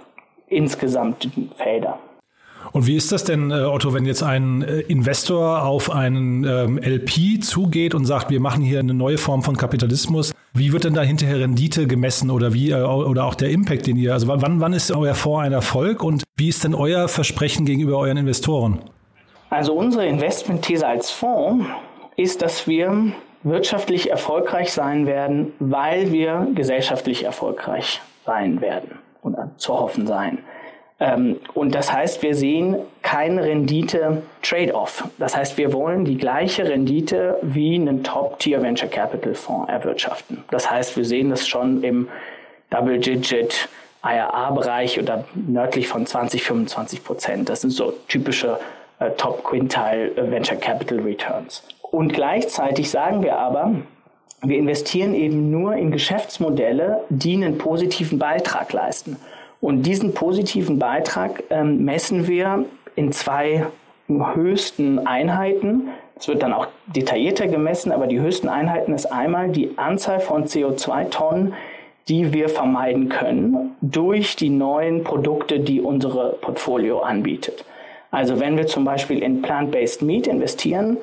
insgesamten 0.47 1.51
Felder. 1.55 1.99
Und 2.71 2.87
wie 2.87 2.95
ist 2.95 3.11
das 3.11 3.23
denn, 3.23 3.51
äh, 3.51 3.63
Otto, 3.63 3.93
wenn 3.93 4.05
jetzt 4.05 4.21
ein 4.21 4.61
äh, 4.61 4.81
Investor 4.81 5.63
auf 5.63 5.89
einen 5.91 6.43
ähm, 6.43 6.77
LP 6.77 7.41
zugeht 7.41 7.95
und 7.95 8.05
sagt, 8.05 8.29
wir 8.29 8.39
machen 8.39 8.61
hier 8.61 8.79
eine 8.79 8.93
neue 8.93 9.17
Form 9.17 9.43
von 9.43 9.57
Kapitalismus? 9.57 10.33
Wie 10.53 10.73
wird 10.73 10.83
denn 10.83 10.93
da 10.93 11.01
hinterher 11.01 11.39
Rendite 11.39 11.87
gemessen 11.87 12.29
oder 12.29 12.53
wie 12.53 12.71
äh, 12.71 12.81
oder 12.81 13.25
auch 13.25 13.35
der 13.35 13.49
Impact, 13.49 13.87
den 13.87 13.95
ihr, 13.95 14.13
also 14.13 14.27
wann, 14.27 14.59
wann 14.59 14.73
ist 14.73 14.91
euer 14.91 15.15
Fonds 15.15 15.45
ein 15.45 15.53
Erfolg 15.53 16.03
und 16.03 16.23
wie 16.37 16.49
ist 16.49 16.63
denn 16.63 16.75
euer 16.75 17.07
Versprechen 17.07 17.65
gegenüber 17.65 17.97
euren 17.97 18.17
Investoren? 18.17 18.79
Also 19.49 19.73
unsere 19.73 20.05
Investmentthese 20.05 20.85
als 20.85 21.09
Fonds 21.09 21.65
ist, 22.17 22.41
dass 22.41 22.67
wir 22.67 23.13
wirtschaftlich 23.43 24.11
erfolgreich 24.11 24.73
sein 24.73 25.07
werden, 25.07 25.53
weil 25.59 26.11
wir 26.11 26.47
gesellschaftlich 26.53 27.23
erfolgreich 27.23 28.01
sein 28.25 28.61
werden 28.61 28.99
oder 29.21 29.51
zu 29.57 29.79
hoffen 29.79 30.07
sein. 30.07 30.39
Ähm, 30.99 31.37
und 31.53 31.73
das 31.73 31.93
heißt, 31.93 32.21
wir 32.23 32.35
sehen 32.35 32.77
kein 33.01 33.39
Rendite-Trade-off. 33.39 35.05
Das 35.17 35.35
heißt, 35.35 35.57
wir 35.57 35.71
wollen 35.71 36.03
die 36.03 36.17
gleiche 36.17 36.67
Rendite 36.67 37.37
wie 37.41 37.75
einen 37.75 38.03
Top-Tier 38.03 38.61
Venture 38.61 38.89
Capital 38.89 39.33
Fonds 39.33 39.69
erwirtschaften. 39.69 40.43
Das 40.51 40.69
heißt, 40.69 40.97
wir 40.97 41.05
sehen 41.05 41.29
das 41.29 41.47
schon 41.47 41.83
im 41.83 42.09
Double-Digit 42.69 43.69
IRA-Bereich 44.03 44.99
oder 44.99 45.25
nördlich 45.33 45.87
von 45.87 46.05
20, 46.05 46.43
25 46.43 47.03
Prozent. 47.03 47.49
Das 47.49 47.61
sind 47.61 47.71
so 47.71 47.93
typische 48.07 48.59
äh, 48.99 49.11
Top-Quintile 49.11 50.11
Venture 50.15 50.57
Capital 50.57 50.99
Returns. 50.99 51.63
Und 51.91 52.13
gleichzeitig 52.13 52.89
sagen 52.89 53.23
wir 53.23 53.37
aber, 53.37 53.75
wir 54.41 54.57
investieren 54.57 55.13
eben 55.13 55.51
nur 55.51 55.75
in 55.75 55.91
Geschäftsmodelle, 55.91 57.03
die 57.09 57.35
einen 57.35 57.57
positiven 57.57 58.19
Beitrag 58.19 58.71
leisten. 58.71 59.17
Und 59.59 59.83
diesen 59.83 60.13
positiven 60.13 60.79
Beitrag 60.79 61.43
ähm, 61.49 61.83
messen 61.83 62.27
wir 62.27 62.65
in 62.95 63.11
zwei 63.11 63.65
höchsten 64.07 65.05
Einheiten. 65.05 65.89
Es 66.17 66.27
wird 66.27 66.41
dann 66.41 66.53
auch 66.53 66.67
detaillierter 66.87 67.47
gemessen, 67.47 67.91
aber 67.91 68.07
die 68.07 68.19
höchsten 68.19 68.47
Einheiten 68.47 68.93
ist 68.93 69.05
einmal 69.05 69.49
die 69.49 69.77
Anzahl 69.77 70.19
von 70.19 70.45
CO2-Tonnen, 70.45 71.53
die 72.07 72.33
wir 72.33 72.49
vermeiden 72.49 73.09
können 73.09 73.75
durch 73.81 74.35
die 74.35 74.49
neuen 74.49 75.03
Produkte, 75.03 75.59
die 75.59 75.81
unsere 75.81 76.37
Portfolio 76.41 76.99
anbietet. 76.99 77.65
Also 78.09 78.39
wenn 78.39 78.57
wir 78.57 78.65
zum 78.65 78.85
Beispiel 78.85 79.21
in 79.21 79.41
Plant-Based 79.41 80.01
Meat 80.01 80.25
investieren, 80.25 80.97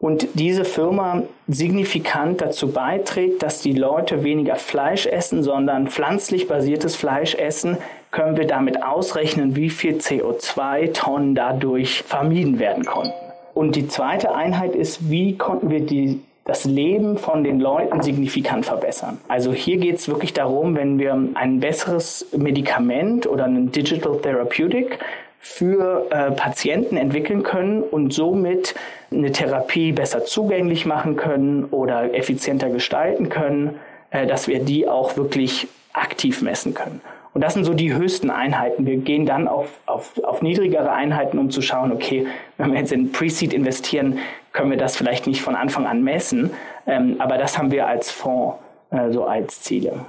und 0.00 0.28
diese 0.32 0.64
Firma 0.64 1.24
signifikant 1.46 2.40
dazu 2.40 2.72
beiträgt, 2.72 3.42
dass 3.42 3.60
die 3.60 3.74
Leute 3.74 4.24
weniger 4.24 4.56
Fleisch 4.56 5.06
essen, 5.06 5.42
sondern 5.42 5.88
pflanzlich 5.88 6.48
basiertes 6.48 6.96
Fleisch 6.96 7.34
essen, 7.34 7.76
können 8.10 8.38
wir 8.38 8.46
damit 8.46 8.82
ausrechnen, 8.82 9.56
wie 9.56 9.68
viel 9.68 9.98
CO2-Tonnen 9.98 11.34
dadurch 11.34 12.02
vermieden 12.02 12.58
werden 12.58 12.86
konnten. 12.86 13.12
Und 13.52 13.76
die 13.76 13.88
zweite 13.88 14.34
Einheit 14.34 14.74
ist, 14.74 15.10
wie 15.10 15.36
konnten 15.36 15.68
wir 15.68 15.80
die, 15.80 16.20
das 16.46 16.64
Leben 16.64 17.18
von 17.18 17.44
den 17.44 17.60
Leuten 17.60 18.00
signifikant 18.00 18.64
verbessern. 18.64 19.18
Also 19.28 19.52
hier 19.52 19.76
geht 19.76 19.96
es 19.96 20.08
wirklich 20.08 20.32
darum, 20.32 20.76
wenn 20.76 20.98
wir 20.98 21.12
ein 21.34 21.60
besseres 21.60 22.26
Medikament 22.34 23.26
oder 23.26 23.44
ein 23.44 23.70
Digital 23.70 24.16
Therapeutic 24.16 24.98
für 25.42 26.06
äh, 26.10 26.30
Patienten 26.32 26.98
entwickeln 26.98 27.42
können 27.42 27.82
und 27.82 28.12
somit 28.12 28.74
eine 29.10 29.32
Therapie 29.32 29.92
besser 29.92 30.24
zugänglich 30.24 30.84
machen 30.84 31.16
können 31.16 31.64
oder 31.64 32.14
effizienter 32.14 32.68
gestalten 32.68 33.30
können, 33.30 33.78
äh, 34.10 34.26
dass 34.26 34.48
wir 34.48 34.60
die 34.60 34.86
auch 34.86 35.16
wirklich 35.16 35.66
aktiv 35.94 36.42
messen 36.42 36.74
können. 36.74 37.00
Und 37.32 37.42
das 37.42 37.54
sind 37.54 37.64
so 37.64 37.72
die 37.72 37.94
höchsten 37.94 38.28
Einheiten. 38.30 38.86
Wir 38.86 38.98
gehen 38.98 39.24
dann 39.24 39.48
auf, 39.48 39.80
auf, 39.86 40.22
auf 40.24 40.42
niedrigere 40.42 40.92
Einheiten, 40.92 41.38
um 41.38 41.50
zu 41.50 41.62
schauen, 41.62 41.90
okay, 41.90 42.26
wenn 42.58 42.72
wir 42.72 42.78
jetzt 42.78 42.92
in 42.92 43.10
Pre-Seed 43.10 43.54
investieren, 43.54 44.18
können 44.52 44.70
wir 44.70 44.78
das 44.78 44.96
vielleicht 44.96 45.26
nicht 45.26 45.40
von 45.40 45.54
Anfang 45.54 45.86
an 45.86 46.02
messen. 46.02 46.50
Ähm, 46.86 47.16
aber 47.18 47.38
das 47.38 47.56
haben 47.56 47.70
wir 47.70 47.86
als 47.86 48.10
Fonds 48.10 48.58
äh, 48.90 49.10
so 49.10 49.24
als 49.24 49.62
Ziele. 49.62 50.04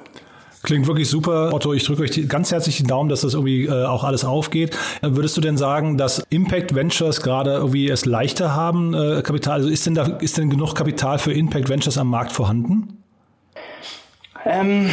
Klingt 0.64 0.86
wirklich 0.86 1.10
super. 1.10 1.52
Otto, 1.54 1.74
ich 1.74 1.84
drücke 1.86 2.04
euch 2.04 2.28
ganz 2.28 2.52
herzlich 2.52 2.78
den 2.78 2.88
Daumen, 2.88 3.10
dass 3.10 3.22
das 3.22 3.34
irgendwie 3.34 3.66
äh, 3.66 3.86
auch 3.86 4.04
alles 4.04 4.24
aufgeht. 4.24 4.78
Äh, 5.02 5.10
würdest 5.12 5.36
du 5.36 5.42
denn 5.42 5.58
sagen, 5.58 5.98
dass 5.98 6.24
Impact 6.30 6.76
Ventures 6.76 7.22
gerade 7.22 7.54
irgendwie 7.54 7.90
es 7.90 8.06
leichter 8.06 8.54
haben, 8.54 8.94
äh, 8.94 9.22
Kapital? 9.24 9.56
Also 9.56 9.70
ist 9.70 9.86
denn 9.86 9.96
da 9.96 10.04
ist 10.20 10.38
denn 10.38 10.50
genug 10.50 10.76
Kapital 10.76 11.18
für 11.18 11.34
Impact 11.34 11.70
Ventures 11.70 11.98
am 11.98 12.10
Markt 12.10 12.32
vorhanden? 12.32 13.02
Ähm, 14.46 14.92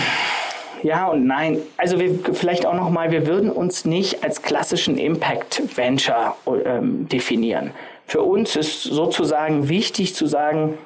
ja 0.82 1.08
und 1.08 1.26
nein. 1.26 1.58
Also 1.76 1.98
wir, 1.98 2.18
vielleicht 2.32 2.64
auch 2.64 2.74
noch 2.74 2.90
mal, 2.90 3.10
wir 3.10 3.26
würden 3.26 3.50
uns 3.50 3.84
nicht 3.84 4.24
als 4.24 4.42
klassischen 4.42 4.96
Impact 4.96 5.76
Venture 5.76 6.36
ähm, 6.64 7.08
definieren. 7.08 7.72
Für 8.06 8.22
uns 8.22 8.56
ist 8.56 8.84
sozusagen 8.84 9.68
wichtig 9.68 10.14
zu 10.14 10.26
sagen, 10.26 10.78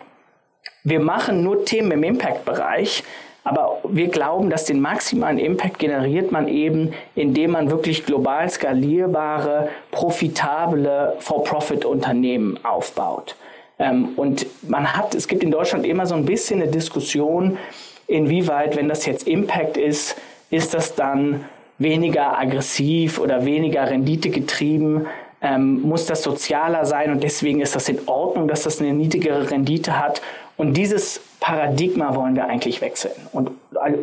wir 0.83 0.99
machen 0.99 1.45
nur 1.45 1.65
Themen 1.65 1.93
im 1.93 2.03
Impact-Bereich, 2.03 3.05
aber 3.45 3.81
wir 3.89 4.09
glauben, 4.09 4.51
dass 4.51 4.67
den 4.67 4.81
maximalen 4.81 5.39
Impact 5.39 5.79
generiert 5.79 6.31
man 6.31 6.47
eben, 6.47 6.93
indem 7.17 7.53
man 7.53 7.71
wirklich 7.71 8.07
global 8.07 8.49
skalierbare, 8.49 9.69
profitable 9.91 11.17
For-Profit-Unternehmen 11.19 12.59
aufbaut. 12.65 13.35
Ähm, 13.79 14.11
und 14.17 14.47
man 14.69 14.97
hat, 14.97 15.15
es 15.15 15.27
gibt 15.27 15.43
in 15.43 15.51
Deutschland 15.51 15.85
immer 15.87 16.07
so 16.07 16.15
ein 16.15 16.25
bisschen 16.25 16.63
eine 16.63 16.71
Diskussion, 16.71 17.59
inwieweit, 18.07 18.77
wenn 18.77 18.89
das 18.89 19.07
jetzt 19.07 19.27
Impact 19.27 19.77
ist, 19.77 20.17
ist 20.51 20.75
das 20.75 20.95
dann 20.95 21.45
weniger 21.79 22.39
aggressiv 22.39 23.19
oder 23.19 23.45
weniger 23.45 23.89
renditegetrieben? 23.91 25.07
Ähm, 25.41 25.83
muss 25.83 26.07
das 26.07 26.23
sozialer 26.23 26.85
sein 26.85 27.11
und 27.11 27.25
deswegen 27.25 27.61
ist 27.61 27.75
das 27.75 27.89
in 27.89 27.99
Ordnung, 28.07 28.47
dass 28.47 28.63
das 28.63 28.81
eine 28.81 28.93
niedrigere 28.93 29.51
Rendite 29.51 29.99
hat? 29.99 30.23
Und 30.57 30.75
dieses 30.77 31.21
Paradigma 31.41 32.15
wollen 32.15 32.37
wir 32.37 32.45
eigentlich 32.47 32.81
wechseln. 32.81 33.27
Und 33.33 33.51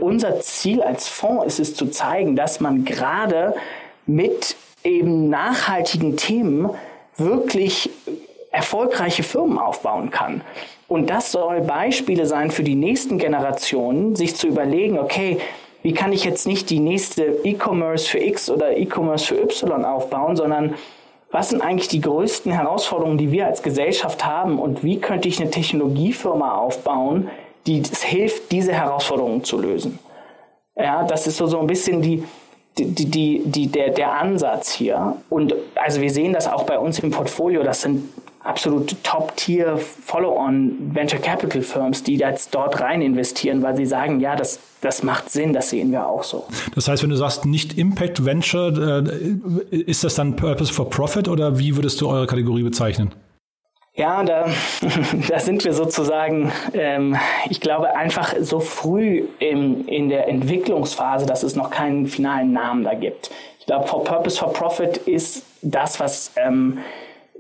unser 0.01 0.39
Ziel 0.41 0.81
als 0.81 1.07
Fonds 1.07 1.45
ist 1.45 1.59
es 1.59 1.75
zu 1.75 1.87
zeigen, 1.87 2.35
dass 2.35 2.59
man 2.59 2.85
gerade 2.85 3.55
mit 4.05 4.55
eben 4.83 5.29
nachhaltigen 5.29 6.17
Themen 6.17 6.69
wirklich 7.17 7.89
erfolgreiche 8.51 9.23
Firmen 9.23 9.57
aufbauen 9.57 10.09
kann. 10.09 10.41
Und 10.87 11.09
das 11.09 11.31
soll 11.31 11.61
Beispiele 11.61 12.25
sein 12.25 12.49
für 12.49 12.63
die 12.63 12.75
nächsten 12.75 13.19
Generationen, 13.19 14.15
sich 14.15 14.35
zu 14.35 14.47
überlegen, 14.47 14.97
okay, 14.97 15.37
wie 15.83 15.93
kann 15.93 16.11
ich 16.11 16.23
jetzt 16.25 16.47
nicht 16.47 16.69
die 16.69 16.79
nächste 16.79 17.23
E-Commerce 17.43 18.09
für 18.09 18.19
X 18.19 18.49
oder 18.49 18.75
E-Commerce 18.75 19.27
für 19.27 19.41
Y 19.41 19.85
aufbauen, 19.85 20.35
sondern 20.35 20.73
was 21.31 21.49
sind 21.49 21.61
eigentlich 21.61 21.87
die 21.87 22.01
größten 22.01 22.51
Herausforderungen, 22.51 23.17
die 23.17 23.31
wir 23.31 23.45
als 23.45 23.61
Gesellschaft 23.61 24.25
haben 24.25 24.59
und 24.59 24.83
wie 24.83 24.99
könnte 24.99 25.27
ich 25.27 25.39
eine 25.39 25.51
Technologiefirma 25.51 26.55
aufbauen, 26.55 27.29
die 27.67 27.81
es 27.81 28.03
hilft, 28.03 28.51
diese 28.51 28.73
Herausforderungen 28.73 29.43
zu 29.43 29.59
lösen. 29.59 29.99
Ja, 30.75 31.03
das 31.03 31.27
ist 31.27 31.37
so, 31.37 31.45
so 31.45 31.59
ein 31.59 31.67
bisschen 31.67 32.01
die, 32.01 32.23
die, 32.77 33.05
die, 33.05 33.43
die, 33.45 33.67
der, 33.67 33.89
der 33.89 34.13
Ansatz 34.13 34.71
hier. 34.71 35.17
Und 35.29 35.53
also 35.75 36.01
wir 36.01 36.09
sehen 36.09 36.33
das 36.33 36.47
auch 36.47 36.63
bei 36.63 36.79
uns 36.79 36.99
im 36.99 37.11
Portfolio. 37.11 37.63
Das 37.63 37.81
sind 37.81 38.09
absolut 38.49 38.95
Top-Tier 39.03 39.77
Follow-on 39.77 40.93
Venture 40.93 41.19
Capital 41.19 41.61
Firms, 41.61 42.03
die 42.03 42.15
jetzt 42.15 42.53
dort 42.55 42.81
rein 42.81 43.01
investieren, 43.01 43.61
weil 43.61 43.77
sie 43.77 43.85
sagen, 43.85 44.19
ja, 44.19 44.35
das, 44.35 44.59
das 44.81 45.03
macht 45.03 45.29
Sinn, 45.29 45.53
das 45.53 45.69
sehen 45.69 45.91
wir 45.91 46.07
auch 46.07 46.23
so. 46.23 46.45
Das 46.73 46.87
heißt, 46.87 47.03
wenn 47.03 47.11
du 47.11 47.15
sagst 47.15 47.45
nicht 47.45 47.77
Impact 47.77 48.25
Venture, 48.25 49.03
äh, 49.05 49.75
ist 49.75 50.03
das 50.03 50.15
dann 50.15 50.35
Purpose 50.35 50.73
for 50.73 50.89
Profit 50.89 51.27
oder 51.27 51.59
wie 51.59 51.75
würdest 51.75 52.01
du 52.01 52.09
eure 52.09 52.25
Kategorie 52.25 52.63
bezeichnen? 52.63 53.13
Ja, 53.93 54.23
da, 54.23 54.47
da 55.27 55.39
sind 55.39 55.63
wir 55.65 55.73
sozusagen, 55.73 56.51
ähm, 56.73 57.17
ich 57.49 57.59
glaube, 57.59 57.95
einfach 57.95 58.33
so 58.39 58.59
früh 58.59 59.25
im, 59.39 59.87
in 59.87 60.09
der 60.09 60.27
Entwicklungsphase, 60.27 61.25
dass 61.25 61.43
es 61.43 61.55
noch 61.55 61.69
keinen 61.69 62.07
finalen 62.07 62.53
Namen 62.53 62.83
da 62.83 62.93
gibt. 62.93 63.29
Ich 63.59 63.65
glaube, 63.65 63.87
for 63.87 64.03
Purpose 64.03 64.39
for 64.39 64.53
Profit 64.53 64.97
ist 64.97 65.43
das, 65.61 65.99
was 65.99 66.31
ähm, 66.37 66.79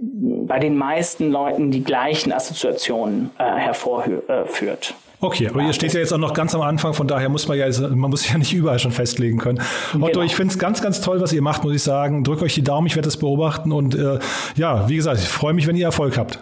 bei 0.01 0.59
den 0.59 0.77
meisten 0.77 1.29
Leuten 1.31 1.71
die 1.71 1.83
gleichen 1.83 2.31
Assoziationen 2.31 3.31
äh, 3.37 3.43
hervorführt. 3.43 4.95
Okay, 5.21 5.49
aber 5.49 5.61
ihr 5.61 5.73
steht 5.73 5.93
ja 5.93 5.99
jetzt 5.99 6.13
auch 6.13 6.17
noch 6.17 6.33
ganz 6.33 6.55
am 6.55 6.61
Anfang, 6.61 6.93
von 6.93 7.05
daher 7.05 7.27
muss 7.27 7.47
man 7.49 7.57
ja, 7.57 7.67
man 7.89 8.09
muss 8.09 8.29
ja 8.31 8.37
nicht 8.37 8.53
überall 8.53 8.79
schon 8.79 8.91
festlegen 8.91 9.37
können. 9.37 9.59
Otto, 9.93 10.05
genau. 10.05 10.21
ich 10.21 10.33
finde 10.33 10.53
es 10.53 10.59
ganz, 10.59 10.81
ganz 10.81 11.01
toll, 11.01 11.19
was 11.19 11.33
ihr 11.33 11.41
macht, 11.41 11.63
muss 11.63 11.75
ich 11.75 11.83
sagen. 11.83 12.23
Drückt 12.23 12.41
euch 12.41 12.53
die 12.53 12.63
Daumen, 12.63 12.87
ich 12.87 12.95
werde 12.95 13.07
das 13.07 13.17
beobachten 13.17 13.73
und 13.73 13.95
äh, 13.95 14.19
ja, 14.55 14.87
wie 14.87 14.95
gesagt, 14.95 15.19
ich 15.19 15.27
freue 15.27 15.53
mich, 15.53 15.67
wenn 15.67 15.75
ihr 15.75 15.85
Erfolg 15.85 16.17
habt. 16.17 16.39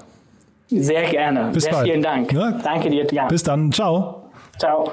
Sehr 0.67 1.09
gerne. 1.09 1.49
Bis 1.53 1.63
Sehr 1.63 1.73
bald. 1.73 1.87
vielen 1.87 2.03
Dank. 2.03 2.31
Ja? 2.31 2.51
Danke 2.63 2.89
dir. 2.89 3.07
Ja. 3.11 3.27
Bis 3.27 3.41
dann. 3.41 3.71
Ciao. 3.71 4.29
Ciao. 4.59 4.91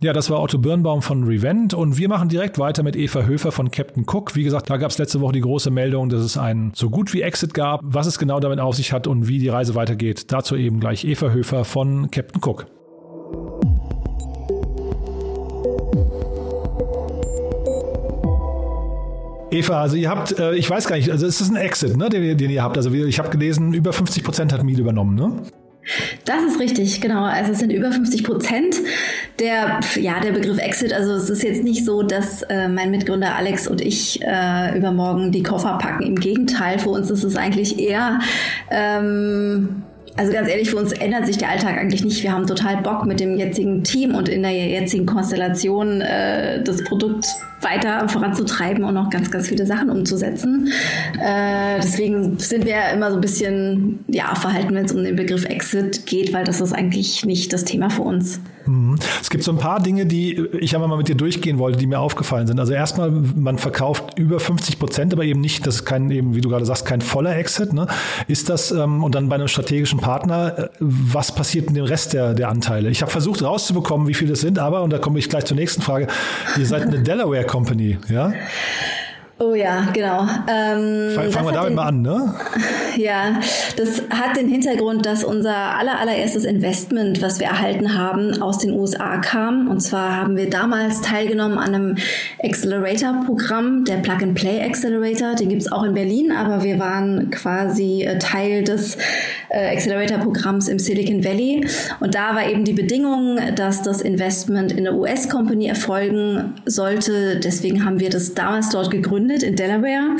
Ja, 0.00 0.12
das 0.12 0.30
war 0.30 0.40
Otto 0.40 0.58
Birnbaum 0.58 1.02
von 1.02 1.24
Revent 1.24 1.74
und 1.74 1.98
wir 1.98 2.08
machen 2.08 2.28
direkt 2.28 2.56
weiter 2.56 2.84
mit 2.84 2.94
Eva 2.94 3.22
Höfer 3.22 3.50
von 3.50 3.72
Captain 3.72 4.04
Cook. 4.08 4.36
Wie 4.36 4.44
gesagt, 4.44 4.70
da 4.70 4.76
gab 4.76 4.92
es 4.92 4.98
letzte 4.98 5.20
Woche 5.20 5.32
die 5.32 5.40
große 5.40 5.72
Meldung, 5.72 6.08
dass 6.08 6.20
es 6.20 6.38
einen 6.38 6.70
so 6.72 6.88
gut 6.88 7.12
wie 7.14 7.22
Exit 7.22 7.52
gab, 7.52 7.80
was 7.82 8.06
es 8.06 8.16
genau 8.16 8.38
damit 8.38 8.60
auf 8.60 8.76
sich 8.76 8.92
hat 8.92 9.08
und 9.08 9.26
wie 9.26 9.40
die 9.40 9.48
Reise 9.48 9.74
weitergeht. 9.74 10.30
Dazu 10.30 10.54
eben 10.54 10.78
gleich 10.78 11.04
Eva 11.04 11.30
Höfer 11.30 11.64
von 11.64 12.12
Captain 12.12 12.40
Cook. 12.40 12.66
Eva, 19.50 19.80
also 19.80 19.96
ihr 19.96 20.10
habt, 20.10 20.38
äh, 20.38 20.54
ich 20.54 20.70
weiß 20.70 20.86
gar 20.86 20.94
nicht, 20.94 21.10
also 21.10 21.26
es 21.26 21.40
ist 21.40 21.50
ein 21.50 21.56
Exit, 21.56 21.96
ne, 21.96 22.08
den, 22.08 22.38
den 22.38 22.50
ihr 22.50 22.62
habt. 22.62 22.76
Also 22.76 22.92
ich 22.92 23.18
habe 23.18 23.30
gelesen, 23.30 23.74
über 23.74 23.92
50 23.92 24.22
Prozent 24.22 24.52
hat 24.52 24.62
Miele 24.62 24.80
übernommen, 24.80 25.16
ne? 25.16 25.42
Das 26.24 26.44
ist 26.44 26.60
richtig, 26.60 27.00
genau. 27.00 27.24
Also 27.24 27.52
es 27.52 27.58
sind 27.58 27.72
über 27.72 27.90
50 27.90 28.22
Prozent. 28.22 28.76
Der, 29.38 29.78
ja, 29.94 30.18
der 30.20 30.32
Begriff 30.32 30.58
Exit, 30.58 30.92
also 30.92 31.12
es 31.12 31.30
ist 31.30 31.44
jetzt 31.44 31.62
nicht 31.62 31.84
so, 31.84 32.02
dass 32.02 32.42
äh, 32.42 32.68
mein 32.68 32.90
Mitgründer 32.90 33.36
Alex 33.36 33.68
und 33.68 33.80
ich 33.80 34.20
äh, 34.22 34.76
übermorgen 34.76 35.30
die 35.30 35.44
Koffer 35.44 35.78
packen. 35.78 36.02
Im 36.02 36.16
Gegenteil, 36.16 36.78
für 36.80 36.90
uns 36.90 37.08
ist 37.10 37.22
es 37.22 37.36
eigentlich 37.36 37.78
eher 37.78 38.18
ähm, 38.70 39.84
also 40.18 40.32
ganz 40.32 40.48
ehrlich, 40.48 40.70
für 40.70 40.76
uns 40.78 40.92
ändert 40.92 41.26
sich 41.26 41.38
der 41.38 41.48
Alltag 41.48 41.78
eigentlich 41.78 42.04
nicht. 42.04 42.24
Wir 42.24 42.32
haben 42.32 42.44
total 42.44 42.78
Bock 42.78 43.06
mit 43.06 43.20
dem 43.20 43.38
jetzigen 43.38 43.84
Team 43.84 44.16
und 44.16 44.28
in 44.28 44.42
der 44.42 44.52
jetzigen 44.52 45.06
Konstellation 45.06 46.00
äh, 46.00 46.60
das 46.64 46.82
Produkt 46.82 47.26
weiter 47.60 48.08
voranzutreiben 48.08 48.82
und 48.82 48.94
noch 48.94 49.10
ganz, 49.10 49.30
ganz 49.30 49.46
viele 49.46 49.64
Sachen 49.64 49.90
umzusetzen. 49.90 50.72
Äh, 51.20 51.78
deswegen 51.80 52.36
sind 52.38 52.66
wir 52.66 52.90
immer 52.92 53.10
so 53.10 53.16
ein 53.16 53.20
bisschen 53.20 54.04
ja, 54.08 54.34
verhalten, 54.34 54.74
wenn 54.74 54.86
es 54.86 54.92
um 54.92 55.04
den 55.04 55.14
Begriff 55.14 55.44
Exit 55.44 56.04
geht, 56.06 56.32
weil 56.32 56.42
das 56.42 56.60
ist 56.60 56.72
eigentlich 56.72 57.24
nicht 57.24 57.52
das 57.52 57.64
Thema 57.64 57.88
für 57.88 58.02
uns. 58.02 58.40
Mhm. 58.68 58.98
Es 59.20 59.30
gibt 59.30 59.44
so 59.44 59.50
ein 59.50 59.58
paar 59.58 59.80
Dinge, 59.80 60.06
die 60.06 60.36
ich 60.60 60.74
einmal 60.74 60.88
mal 60.88 60.98
mit 60.98 61.08
dir 61.08 61.14
durchgehen 61.14 61.58
wollte, 61.58 61.78
die 61.78 61.86
mir 61.86 61.98
aufgefallen 61.98 62.46
sind. 62.46 62.60
Also 62.60 62.72
erstmal, 62.72 63.10
man 63.10 63.58
verkauft 63.58 64.18
über 64.18 64.38
50 64.38 64.78
Prozent, 64.78 65.12
aber 65.12 65.24
eben 65.24 65.40
nicht, 65.40 65.66
das 65.66 65.76
ist 65.76 65.84
kein, 65.84 66.10
eben, 66.10 66.34
wie 66.34 66.40
du 66.40 66.48
gerade 66.48 66.66
sagst, 66.66 66.84
kein 66.84 67.00
voller 67.00 67.36
Exit. 67.36 67.72
Ne? 67.72 67.86
Ist 68.26 68.48
das, 68.48 68.70
ähm, 68.70 69.02
und 69.02 69.14
dann 69.14 69.28
bei 69.28 69.36
einem 69.36 69.48
strategischen 69.48 70.00
Partner, 70.00 70.58
äh, 70.58 70.68
was 70.80 71.34
passiert 71.34 71.66
mit 71.66 71.76
dem 71.76 71.84
Rest 71.84 72.12
der, 72.12 72.34
der 72.34 72.48
Anteile? 72.48 72.90
Ich 72.90 73.00
habe 73.02 73.10
versucht 73.10 73.42
rauszubekommen, 73.42 74.06
wie 74.06 74.14
viele 74.14 74.30
das 74.30 74.40
sind, 74.40 74.58
aber, 74.58 74.82
und 74.82 74.90
da 74.90 74.98
komme 74.98 75.18
ich 75.18 75.28
gleich 75.28 75.46
zur 75.46 75.56
nächsten 75.56 75.82
Frage, 75.82 76.08
ihr 76.58 76.66
seid 76.66 76.82
eine 76.82 76.98
Delaware 77.02 77.44
Company, 77.44 77.98
ja? 78.08 78.32
Oh 79.40 79.54
ja, 79.54 79.86
genau. 79.92 80.22
Ähm, 80.48 81.12
Fangen 81.30 81.46
wir 81.46 81.52
damit 81.52 81.74
mal 81.74 81.86
an, 81.86 82.02
ne? 82.02 82.34
Ja, 82.96 83.38
das 83.76 84.02
hat 84.10 84.36
den 84.36 84.48
Hintergrund, 84.48 85.06
dass 85.06 85.22
unser 85.22 85.54
aller, 85.54 86.00
allererstes 86.00 86.44
Investment, 86.44 87.22
was 87.22 87.38
wir 87.38 87.46
erhalten 87.46 87.96
haben, 87.96 88.42
aus 88.42 88.58
den 88.58 88.72
USA 88.72 89.18
kam. 89.18 89.68
Und 89.68 89.78
zwar 89.78 90.16
haben 90.16 90.36
wir 90.36 90.50
damals 90.50 91.00
teilgenommen 91.00 91.58
an 91.58 91.74
einem 91.74 91.96
Accelerator-Programm, 92.42 93.84
der 93.84 93.98
Plug-and-Play 93.98 94.62
Accelerator. 94.62 95.36
Den 95.36 95.48
gibt 95.50 95.62
es 95.62 95.70
auch 95.70 95.84
in 95.84 95.94
Berlin, 95.94 96.32
aber 96.32 96.64
wir 96.64 96.80
waren 96.80 97.30
quasi 97.30 98.02
äh, 98.02 98.18
Teil 98.18 98.64
des 98.64 98.98
äh, 99.50 99.74
Accelerator-Programms 99.74 100.68
im 100.68 100.78
Silicon 100.78 101.24
Valley. 101.24 101.66
Und 102.00 102.14
da 102.14 102.34
war 102.34 102.48
eben 102.48 102.64
die 102.64 102.72
Bedingung, 102.72 103.38
dass 103.54 103.82
das 103.82 104.00
Investment 104.00 104.72
in 104.72 104.86
eine 104.86 104.96
US-Company 104.96 105.66
erfolgen 105.66 106.54
sollte. 106.66 107.40
Deswegen 107.40 107.84
haben 107.84 108.00
wir 108.00 108.10
das 108.10 108.34
damals 108.34 108.70
dort 108.70 108.90
gegründet 108.90 109.42
in 109.42 109.56
Delaware. 109.56 110.16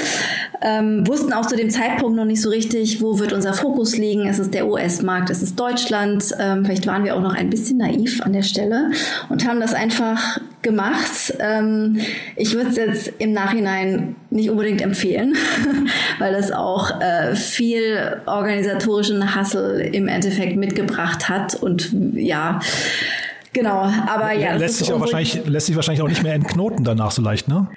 Ähm, 0.60 1.06
wussten 1.06 1.32
auch 1.32 1.46
zu 1.46 1.56
dem 1.56 1.70
Zeitpunkt 1.70 2.16
noch 2.16 2.24
nicht 2.24 2.42
so 2.42 2.50
richtig, 2.50 3.00
wo 3.00 3.18
wird 3.18 3.32
unser 3.32 3.52
Fokus 3.52 3.96
liegen. 3.96 4.26
Es 4.26 4.38
ist 4.38 4.54
der 4.54 4.66
US-Markt, 4.66 5.30
es 5.30 5.42
ist 5.42 5.58
Deutschland. 5.58 6.34
Ähm, 6.38 6.64
vielleicht 6.64 6.86
waren 6.86 7.04
wir 7.04 7.16
auch 7.16 7.22
noch 7.22 7.34
ein 7.34 7.50
bisschen 7.50 7.78
naiv 7.78 8.20
an 8.22 8.32
der 8.32 8.42
Stelle 8.42 8.90
und 9.28 9.46
haben 9.46 9.60
das 9.60 9.74
einfach 9.74 10.40
gemacht. 10.62 11.34
Ähm, 11.38 11.98
ich 12.36 12.54
würde 12.54 12.70
es 12.70 12.76
jetzt 12.76 13.12
im 13.18 13.32
Nachhinein 13.32 14.16
nicht 14.30 14.50
unbedingt 14.50 14.82
empfehlen, 14.82 15.34
weil 16.18 16.32
das 16.32 16.50
auch 16.52 17.00
äh, 17.00 17.34
viel 17.34 18.20
organisatorischen 18.26 19.34
Hassel 19.34 19.80
im 19.80 20.08
Endeffekt 20.08 20.56
mitgebracht 20.56 21.28
hat 21.28 21.54
und 21.54 21.92
ja. 22.14 22.60
Genau, 23.52 23.90
aber 24.06 24.32
ja. 24.32 24.54
lässt, 24.56 24.78
sich 24.78 24.92
auch 24.92 25.00
wahrscheinlich, 25.00 25.44
lässt 25.46 25.66
sich 25.66 25.76
wahrscheinlich 25.76 26.02
auch 26.02 26.08
nicht 26.08 26.22
mehr 26.22 26.34
entknoten 26.34 26.84
danach 26.84 27.10
so 27.10 27.22
leicht, 27.22 27.48
ne? 27.48 27.68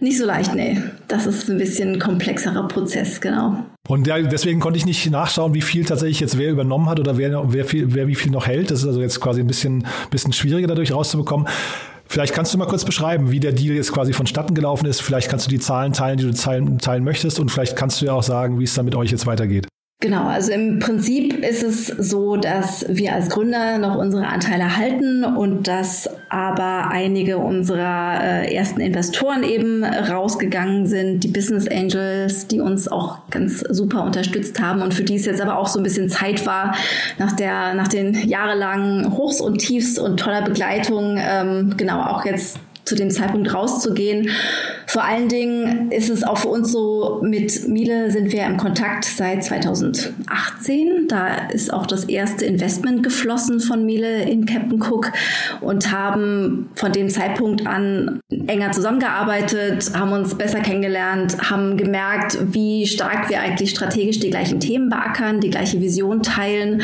Nicht 0.00 0.18
so 0.18 0.26
leicht, 0.26 0.54
nee. 0.54 0.82
Das 1.06 1.24
ist 1.24 1.48
ein 1.48 1.56
bisschen 1.56 1.92
ein 1.92 1.98
komplexerer 2.00 2.66
Prozess, 2.66 3.20
genau. 3.20 3.64
Und 3.88 4.06
ja, 4.06 4.20
deswegen 4.20 4.60
konnte 4.60 4.76
ich 4.76 4.86
nicht 4.86 5.08
nachschauen, 5.10 5.54
wie 5.54 5.60
viel 5.60 5.84
tatsächlich 5.84 6.20
jetzt 6.20 6.36
wer 6.36 6.50
übernommen 6.50 6.88
hat 6.88 6.98
oder 6.98 7.16
wer, 7.16 7.52
wer, 7.52 7.64
viel, 7.64 7.94
wer 7.94 8.08
wie 8.08 8.14
viel 8.14 8.32
noch 8.32 8.46
hält. 8.46 8.70
Das 8.70 8.80
ist 8.80 8.86
also 8.86 9.00
jetzt 9.00 9.20
quasi 9.20 9.40
ein 9.40 9.46
bisschen, 9.46 9.86
bisschen 10.10 10.32
schwieriger 10.32 10.66
dadurch 10.66 10.92
rauszubekommen. 10.92 11.46
Vielleicht 12.06 12.34
kannst 12.34 12.54
du 12.54 12.58
mal 12.58 12.66
kurz 12.66 12.84
beschreiben, 12.84 13.30
wie 13.30 13.40
der 13.40 13.52
Deal 13.52 13.74
jetzt 13.74 13.92
quasi 13.92 14.12
vonstatten 14.12 14.54
gelaufen 14.54 14.86
ist. 14.86 15.00
Vielleicht 15.02 15.28
kannst 15.28 15.46
du 15.46 15.50
die 15.50 15.58
Zahlen 15.58 15.92
teilen, 15.92 16.18
die 16.18 16.24
du 16.24 16.32
teilen, 16.32 16.78
teilen 16.78 17.04
möchtest. 17.04 17.40
Und 17.40 17.50
vielleicht 17.50 17.76
kannst 17.76 18.00
du 18.00 18.06
ja 18.06 18.12
auch 18.12 18.22
sagen, 18.22 18.58
wie 18.58 18.64
es 18.64 18.74
dann 18.74 18.84
mit 18.84 18.94
euch 18.94 19.10
jetzt 19.10 19.26
weitergeht. 19.26 19.66
Genau, 20.00 20.26
also 20.26 20.52
im 20.52 20.80
Prinzip 20.80 21.32
ist 21.42 21.62
es 21.62 21.86
so, 21.86 22.36
dass 22.36 22.84
wir 22.90 23.14
als 23.14 23.30
Gründer 23.30 23.78
noch 23.78 23.96
unsere 23.96 24.26
Anteile 24.26 24.76
halten 24.76 25.24
und 25.24 25.66
dass 25.66 26.10
aber 26.28 26.90
einige 26.90 27.38
unserer 27.38 28.20
äh, 28.22 28.54
ersten 28.54 28.80
Investoren 28.80 29.44
eben 29.44 29.82
rausgegangen 29.82 30.86
sind, 30.86 31.20
die 31.20 31.28
Business 31.28 31.66
Angels, 31.68 32.48
die 32.48 32.60
uns 32.60 32.86
auch 32.86 33.30
ganz 33.30 33.60
super 33.60 34.04
unterstützt 34.04 34.60
haben 34.60 34.82
und 34.82 34.92
für 34.92 35.04
die 35.04 35.14
es 35.14 35.24
jetzt 35.24 35.40
aber 35.40 35.56
auch 35.56 35.68
so 35.68 35.78
ein 35.78 35.84
bisschen 35.84 36.10
Zeit 36.10 36.44
war, 36.44 36.76
nach 37.18 37.32
der, 37.32 37.72
nach 37.72 37.88
den 37.88 38.14
jahrelangen 38.28 39.16
Hochs 39.16 39.40
und 39.40 39.58
Tiefs 39.58 39.98
und 39.98 40.18
toller 40.18 40.42
Begleitung, 40.42 41.18
ähm, 41.18 41.74
genau 41.78 42.02
auch 42.02 42.26
jetzt 42.26 42.58
zu 42.84 42.94
dem 42.94 43.10
Zeitpunkt 43.10 43.52
rauszugehen. 43.52 44.30
Vor 44.86 45.04
allen 45.04 45.28
Dingen 45.28 45.90
ist 45.90 46.10
es 46.10 46.22
auch 46.22 46.38
für 46.38 46.48
uns 46.48 46.70
so, 46.70 47.20
mit 47.22 47.66
Miele 47.68 48.10
sind 48.10 48.32
wir 48.32 48.44
im 48.44 48.58
Kontakt 48.58 49.04
seit 49.04 49.42
2018. 49.42 51.08
Da 51.08 51.48
ist 51.48 51.72
auch 51.72 51.86
das 51.86 52.04
erste 52.04 52.44
Investment 52.44 53.02
geflossen 53.02 53.60
von 53.60 53.84
Miele 53.86 54.22
in 54.22 54.46
Captain 54.46 54.80
Cook 54.80 55.12
und 55.60 55.90
haben 55.90 56.68
von 56.74 56.92
dem 56.92 57.08
Zeitpunkt 57.08 57.66
an 57.66 58.20
enger 58.46 58.72
zusammengearbeitet, 58.72 59.90
haben 59.94 60.12
uns 60.12 60.34
besser 60.34 60.60
kennengelernt, 60.60 61.50
haben 61.50 61.76
gemerkt, 61.76 62.38
wie 62.52 62.86
stark 62.86 63.30
wir 63.30 63.40
eigentlich 63.40 63.70
strategisch 63.70 64.20
die 64.20 64.30
gleichen 64.30 64.60
Themen 64.60 64.90
beackern, 64.90 65.40
die 65.40 65.50
gleiche 65.50 65.80
Vision 65.80 66.22
teilen, 66.22 66.82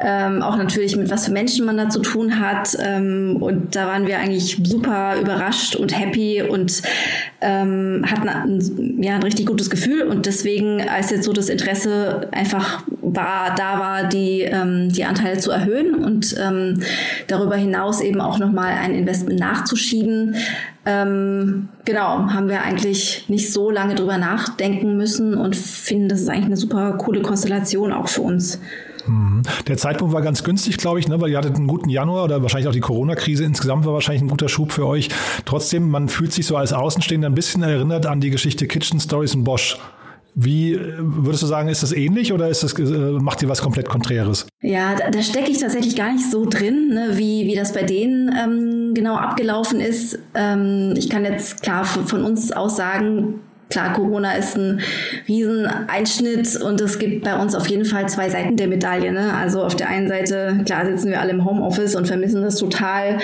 ähm, 0.00 0.42
auch 0.42 0.56
natürlich 0.56 0.96
mit 0.96 1.10
was 1.10 1.26
für 1.26 1.32
Menschen 1.32 1.66
man 1.66 1.76
da 1.76 1.88
zu 1.90 2.00
tun 2.00 2.40
hat. 2.40 2.76
Ähm, 2.80 3.36
und 3.40 3.76
da 3.76 3.86
waren 3.86 4.06
wir 4.06 4.18
eigentlich 4.18 4.58
super 4.62 5.16
überrascht 5.20 5.41
überrascht 5.42 5.76
und 5.76 5.98
happy 5.98 6.42
und 6.42 6.82
ähm, 7.40 8.04
hatten 8.08 8.28
ein, 8.28 9.02
ja, 9.02 9.14
ein 9.14 9.22
richtig 9.22 9.46
gutes 9.46 9.70
Gefühl. 9.70 10.02
Und 10.02 10.26
deswegen, 10.26 10.88
als 10.88 11.10
jetzt 11.10 11.24
so 11.24 11.32
das 11.32 11.48
Interesse 11.48 12.28
einfach 12.32 12.84
war, 13.00 13.54
da 13.56 13.78
war, 13.78 14.08
die, 14.08 14.42
ähm, 14.42 14.90
die 14.90 15.04
Anteile 15.04 15.38
zu 15.38 15.50
erhöhen 15.50 15.94
und 15.94 16.34
ähm, 16.40 16.82
darüber 17.26 17.56
hinaus 17.56 18.00
eben 18.00 18.20
auch 18.20 18.38
nochmal 18.38 18.72
ein 18.72 18.94
Investment 18.94 19.40
nachzuschieben, 19.40 20.36
ähm, 20.84 21.68
genau, 21.84 22.30
haben 22.30 22.48
wir 22.48 22.62
eigentlich 22.62 23.26
nicht 23.28 23.52
so 23.52 23.70
lange 23.70 23.94
drüber 23.94 24.18
nachdenken 24.18 24.96
müssen 24.96 25.34
und 25.34 25.54
finden, 25.54 26.08
das 26.08 26.20
ist 26.20 26.28
eigentlich 26.28 26.46
eine 26.46 26.56
super 26.56 26.94
coole 26.98 27.22
Konstellation 27.22 27.92
auch 27.92 28.08
für 28.08 28.22
uns. 28.22 28.60
Mhm. 29.06 29.42
Der 29.66 29.76
Zeitpunkt 29.76 30.14
war 30.14 30.22
ganz 30.22 30.44
günstig, 30.44 30.76
glaube 30.78 31.00
ich, 31.00 31.08
ne, 31.08 31.20
weil 31.20 31.30
ihr 31.30 31.38
hattet 31.38 31.56
einen 31.56 31.66
guten 31.66 31.88
Januar 31.88 32.24
oder 32.24 32.42
wahrscheinlich 32.42 32.68
auch 32.68 32.72
die 32.72 32.80
Corona-Krise 32.80 33.44
insgesamt 33.44 33.84
war 33.84 33.92
wahrscheinlich 33.92 34.22
ein 34.22 34.28
guter 34.28 34.48
Schub 34.48 34.72
für 34.72 34.86
euch. 34.86 35.08
Trotzdem, 35.44 35.90
man 35.90 36.08
fühlt 36.08 36.32
sich 36.32 36.46
so 36.46 36.56
als 36.56 36.72
Außenstehender 36.72 37.28
ein 37.28 37.34
bisschen 37.34 37.62
erinnert 37.62 38.06
an 38.06 38.20
die 38.20 38.30
Geschichte 38.30 38.66
Kitchen 38.66 39.00
Stories 39.00 39.34
und 39.34 39.44
Bosch. 39.44 39.78
Wie 40.34 40.80
würdest 40.98 41.42
du 41.42 41.46
sagen, 41.46 41.68
ist 41.68 41.82
das 41.82 41.92
ähnlich 41.92 42.32
oder 42.32 42.48
ist 42.48 42.62
das, 42.62 42.72
äh, 42.78 42.82
macht 42.82 43.42
ihr 43.42 43.50
was 43.50 43.60
komplett 43.60 43.86
Konträres? 43.86 44.46
Ja, 44.62 44.94
da, 44.94 45.10
da 45.10 45.22
stecke 45.22 45.50
ich 45.50 45.58
tatsächlich 45.58 45.94
gar 45.94 46.10
nicht 46.10 46.30
so 46.30 46.46
drin, 46.48 46.88
ne, 46.88 47.18
wie, 47.18 47.46
wie 47.46 47.54
das 47.54 47.74
bei 47.74 47.82
denen 47.82 48.34
ähm, 48.34 48.94
genau 48.94 49.16
abgelaufen 49.16 49.78
ist. 49.80 50.18
Ähm, 50.34 50.94
ich 50.96 51.10
kann 51.10 51.26
jetzt 51.26 51.62
klar 51.62 51.84
von 51.84 52.24
uns 52.24 52.50
aus 52.50 52.76
sagen, 52.76 53.40
Klar, 53.72 53.94
Corona 53.94 54.34
ist 54.34 54.54
ein 54.54 54.82
Rieseneinschnitt 55.26 56.60
und 56.60 56.78
es 56.82 56.98
gibt 56.98 57.24
bei 57.24 57.34
uns 57.34 57.54
auf 57.54 57.66
jeden 57.68 57.86
Fall 57.86 58.06
zwei 58.06 58.28
Seiten 58.28 58.58
der 58.58 58.68
Medaille. 58.68 59.10
Ne? 59.12 59.32
Also 59.32 59.62
auf 59.62 59.74
der 59.74 59.88
einen 59.88 60.08
Seite, 60.08 60.60
klar 60.66 60.84
sitzen 60.84 61.08
wir 61.08 61.22
alle 61.22 61.30
im 61.30 61.46
Homeoffice 61.46 61.96
und 61.96 62.06
vermissen 62.06 62.42
das 62.42 62.56
total, 62.56 63.18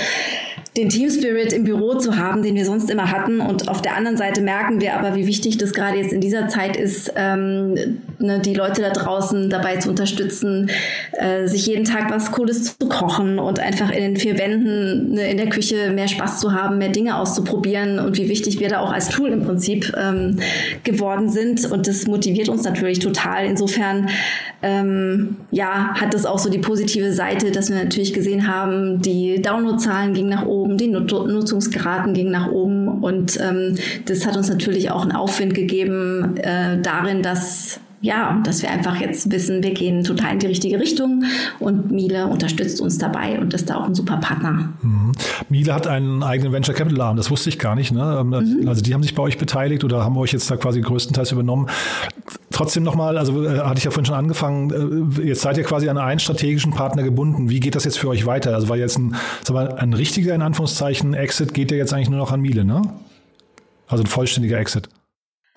den 0.76 0.88
Team 0.88 1.10
Spirit 1.10 1.52
im 1.52 1.64
Büro 1.64 1.94
zu 1.94 2.16
haben, 2.16 2.42
den 2.42 2.54
wir 2.54 2.64
sonst 2.64 2.90
immer 2.90 3.10
hatten. 3.10 3.40
Und 3.40 3.68
auf 3.68 3.82
der 3.82 3.96
anderen 3.96 4.16
Seite 4.16 4.40
merken 4.40 4.80
wir 4.80 4.96
aber, 4.96 5.14
wie 5.14 5.26
wichtig 5.26 5.58
das 5.58 5.72
gerade 5.72 5.98
jetzt 5.98 6.12
in 6.12 6.20
dieser 6.20 6.48
Zeit 6.48 6.76
ist, 6.76 7.12
ähm, 7.16 7.74
ne, 8.18 8.40
die 8.40 8.54
Leute 8.54 8.82
da 8.82 8.90
draußen 8.90 9.50
dabei 9.50 9.76
zu 9.76 9.88
unterstützen, 9.88 10.70
äh, 11.12 11.46
sich 11.46 11.66
jeden 11.66 11.84
Tag 11.84 12.10
was 12.10 12.32
Cooles 12.32 12.78
zu 12.78 12.88
kochen 12.88 13.38
und 13.38 13.58
einfach 13.58 13.90
in 13.90 14.02
den 14.02 14.16
vier 14.16 14.38
Wänden 14.38 15.14
ne, 15.14 15.30
in 15.30 15.36
der 15.36 15.48
Küche 15.48 15.90
mehr 15.90 16.08
Spaß 16.08 16.40
zu 16.40 16.52
haben, 16.52 16.78
mehr 16.78 16.90
Dinge 16.90 17.18
auszuprobieren 17.18 17.98
und 17.98 18.16
wie 18.16 18.28
wichtig 18.28 18.60
wir 18.60 18.68
da 18.68 18.80
auch 18.80 18.92
als 18.92 19.08
Tool 19.08 19.30
im 19.30 19.44
Prinzip 19.44 19.92
ähm, 19.96 20.38
geworden 20.84 21.28
sind. 21.28 21.70
Und 21.70 21.88
das 21.88 22.06
motiviert 22.06 22.48
uns 22.48 22.62
natürlich 22.62 22.98
total. 23.00 23.46
Insofern, 23.46 24.08
ähm, 24.62 25.36
ja, 25.50 25.94
hat 25.94 26.14
das 26.14 26.26
auch 26.26 26.38
so 26.38 26.50
die 26.50 26.58
positive 26.58 27.12
Seite, 27.12 27.50
dass 27.50 27.70
wir 27.70 27.82
natürlich 27.82 28.12
gesehen 28.12 28.46
haben, 28.46 29.02
die 29.02 29.40
Downloadzahlen 29.40 30.14
gingen 30.14 30.28
nach 30.28 30.46
oben 30.46 30.57
oben, 30.62 30.76
die 30.76 30.88
Nutzungsgraden 30.88 32.14
gingen 32.14 32.32
nach 32.32 32.50
oben. 32.50 32.88
Und 33.02 33.38
ähm, 33.40 33.76
das 34.06 34.26
hat 34.26 34.36
uns 34.36 34.48
natürlich 34.48 34.90
auch 34.90 35.02
einen 35.02 35.12
Aufwind 35.12 35.54
gegeben 35.54 36.36
äh, 36.36 36.80
darin, 36.80 37.22
dass 37.22 37.80
ja, 38.00 38.40
dass 38.44 38.62
wir 38.62 38.70
einfach 38.70 39.00
jetzt 39.00 39.30
wissen, 39.32 39.62
wir 39.62 39.74
gehen 39.74 40.04
total 40.04 40.34
in 40.34 40.38
die 40.38 40.46
richtige 40.46 40.78
Richtung 40.78 41.24
und 41.58 41.90
Miele 41.90 42.28
unterstützt 42.28 42.80
uns 42.80 42.98
dabei 42.98 43.40
und 43.40 43.52
ist 43.54 43.68
da 43.68 43.76
auch 43.76 43.84
ein 43.84 43.94
super 43.94 44.18
Partner. 44.18 44.72
Mhm. 44.82 45.12
Miele 45.48 45.74
hat 45.74 45.86
einen 45.86 46.22
eigenen 46.22 46.52
Venture 46.52 46.74
Capital 46.74 47.00
Arm, 47.00 47.16
das 47.16 47.30
wusste 47.30 47.48
ich 47.48 47.58
gar 47.58 47.74
nicht. 47.74 47.92
Ne? 47.92 48.18
Ähm, 48.20 48.28
mhm. 48.28 48.68
Also 48.68 48.82
die 48.82 48.94
haben 48.94 49.02
sich 49.02 49.14
bei 49.14 49.22
euch 49.22 49.36
beteiligt 49.36 49.82
oder 49.82 50.04
haben 50.04 50.16
euch 50.16 50.32
jetzt 50.32 50.48
da 50.50 50.56
quasi 50.56 50.80
größtenteils 50.80 51.32
übernommen. 51.32 51.68
Trotzdem 52.52 52.84
nochmal, 52.84 53.18
also 53.18 53.44
äh, 53.44 53.60
hatte 53.60 53.78
ich 53.78 53.84
ja 53.84 53.90
vorhin 53.90 54.06
schon 54.06 54.14
angefangen, 54.14 55.16
äh, 55.18 55.26
jetzt 55.26 55.42
seid 55.42 55.58
ihr 55.58 55.64
quasi 55.64 55.88
an 55.88 55.98
einen 55.98 56.20
strategischen 56.20 56.72
Partner 56.72 57.02
gebunden. 57.02 57.50
Wie 57.50 57.58
geht 57.58 57.74
das 57.74 57.84
jetzt 57.84 57.98
für 57.98 58.08
euch 58.08 58.26
weiter? 58.26 58.54
Also 58.54 58.68
war 58.68 58.76
jetzt 58.76 58.98
ein, 58.98 59.16
mal, 59.50 59.74
ein 59.74 59.92
richtiger, 59.92 60.34
in 60.34 60.42
Anführungszeichen, 60.42 61.14
Exit 61.14 61.52
geht 61.52 61.70
der 61.72 61.78
jetzt 61.78 61.92
eigentlich 61.92 62.10
nur 62.10 62.18
noch 62.18 62.30
an 62.30 62.40
Miele, 62.40 62.64
ne? 62.64 62.82
Also 63.88 64.04
ein 64.04 64.06
vollständiger 64.06 64.58
Exit. 64.58 64.88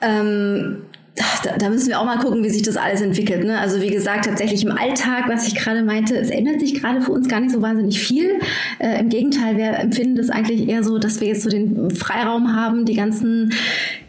Ähm, 0.01 0.77
da, 1.15 1.69
müssen 1.69 1.89
wir 1.89 1.99
auch 1.99 2.05
mal 2.05 2.17
gucken, 2.19 2.43
wie 2.43 2.49
sich 2.49 2.61
das 2.61 2.77
alles 2.77 3.01
entwickelt. 3.01 3.43
Ne? 3.43 3.59
Also 3.59 3.81
wie 3.81 3.89
gesagt, 3.89 4.25
tatsächlich 4.25 4.63
im 4.63 4.71
Alltag, 4.71 5.25
was 5.27 5.47
ich 5.47 5.55
gerade 5.55 5.83
meinte, 5.83 6.15
es 6.15 6.29
ändert 6.29 6.61
sich 6.61 6.79
gerade 6.79 7.01
für 7.01 7.11
uns 7.11 7.27
gar 7.27 7.41
nicht 7.41 7.51
so 7.51 7.61
wahnsinnig 7.61 7.99
viel. 7.99 8.39
Äh, 8.79 8.99
Im 8.99 9.09
Gegenteil, 9.09 9.57
wir 9.57 9.79
empfinden 9.79 10.15
das 10.15 10.29
eigentlich 10.29 10.69
eher 10.69 10.83
so, 10.83 10.97
dass 10.97 11.19
wir 11.19 11.27
jetzt 11.27 11.43
so 11.43 11.49
den 11.49 11.91
Freiraum 11.91 12.55
haben, 12.55 12.85
die 12.85 12.95
ganzen 12.95 13.53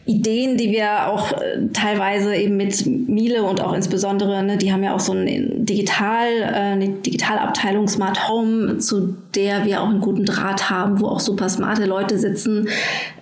Ideen, 0.05 0.57
die 0.57 0.73
wir 0.73 1.07
auch 1.07 1.31
äh, 1.33 1.69
teilweise 1.73 2.35
eben 2.35 2.57
mit 2.57 2.85
Miele 2.87 3.45
und 3.45 3.61
auch 3.61 3.73
insbesondere, 3.73 4.43
ne, 4.43 4.57
die 4.57 4.73
haben 4.73 4.83
ja 4.83 4.95
auch 4.95 5.01
so 5.01 5.13
ein 5.13 5.65
Digital, 5.65 6.27
äh, 6.41 6.73
eine 6.73 6.89
Digitalabteilung 6.89 7.87
Smart 7.87 8.29
Home, 8.29 8.79
zu 8.79 9.17
der 9.37 9.65
wir 9.65 9.81
auch 9.81 9.89
einen 9.89 10.01
guten 10.01 10.25
Draht 10.25 10.71
haben, 10.71 11.01
wo 11.01 11.07
auch 11.07 11.21
super 11.21 11.49
smarte 11.49 11.85
Leute 11.85 12.19
sitzen, 12.19 12.69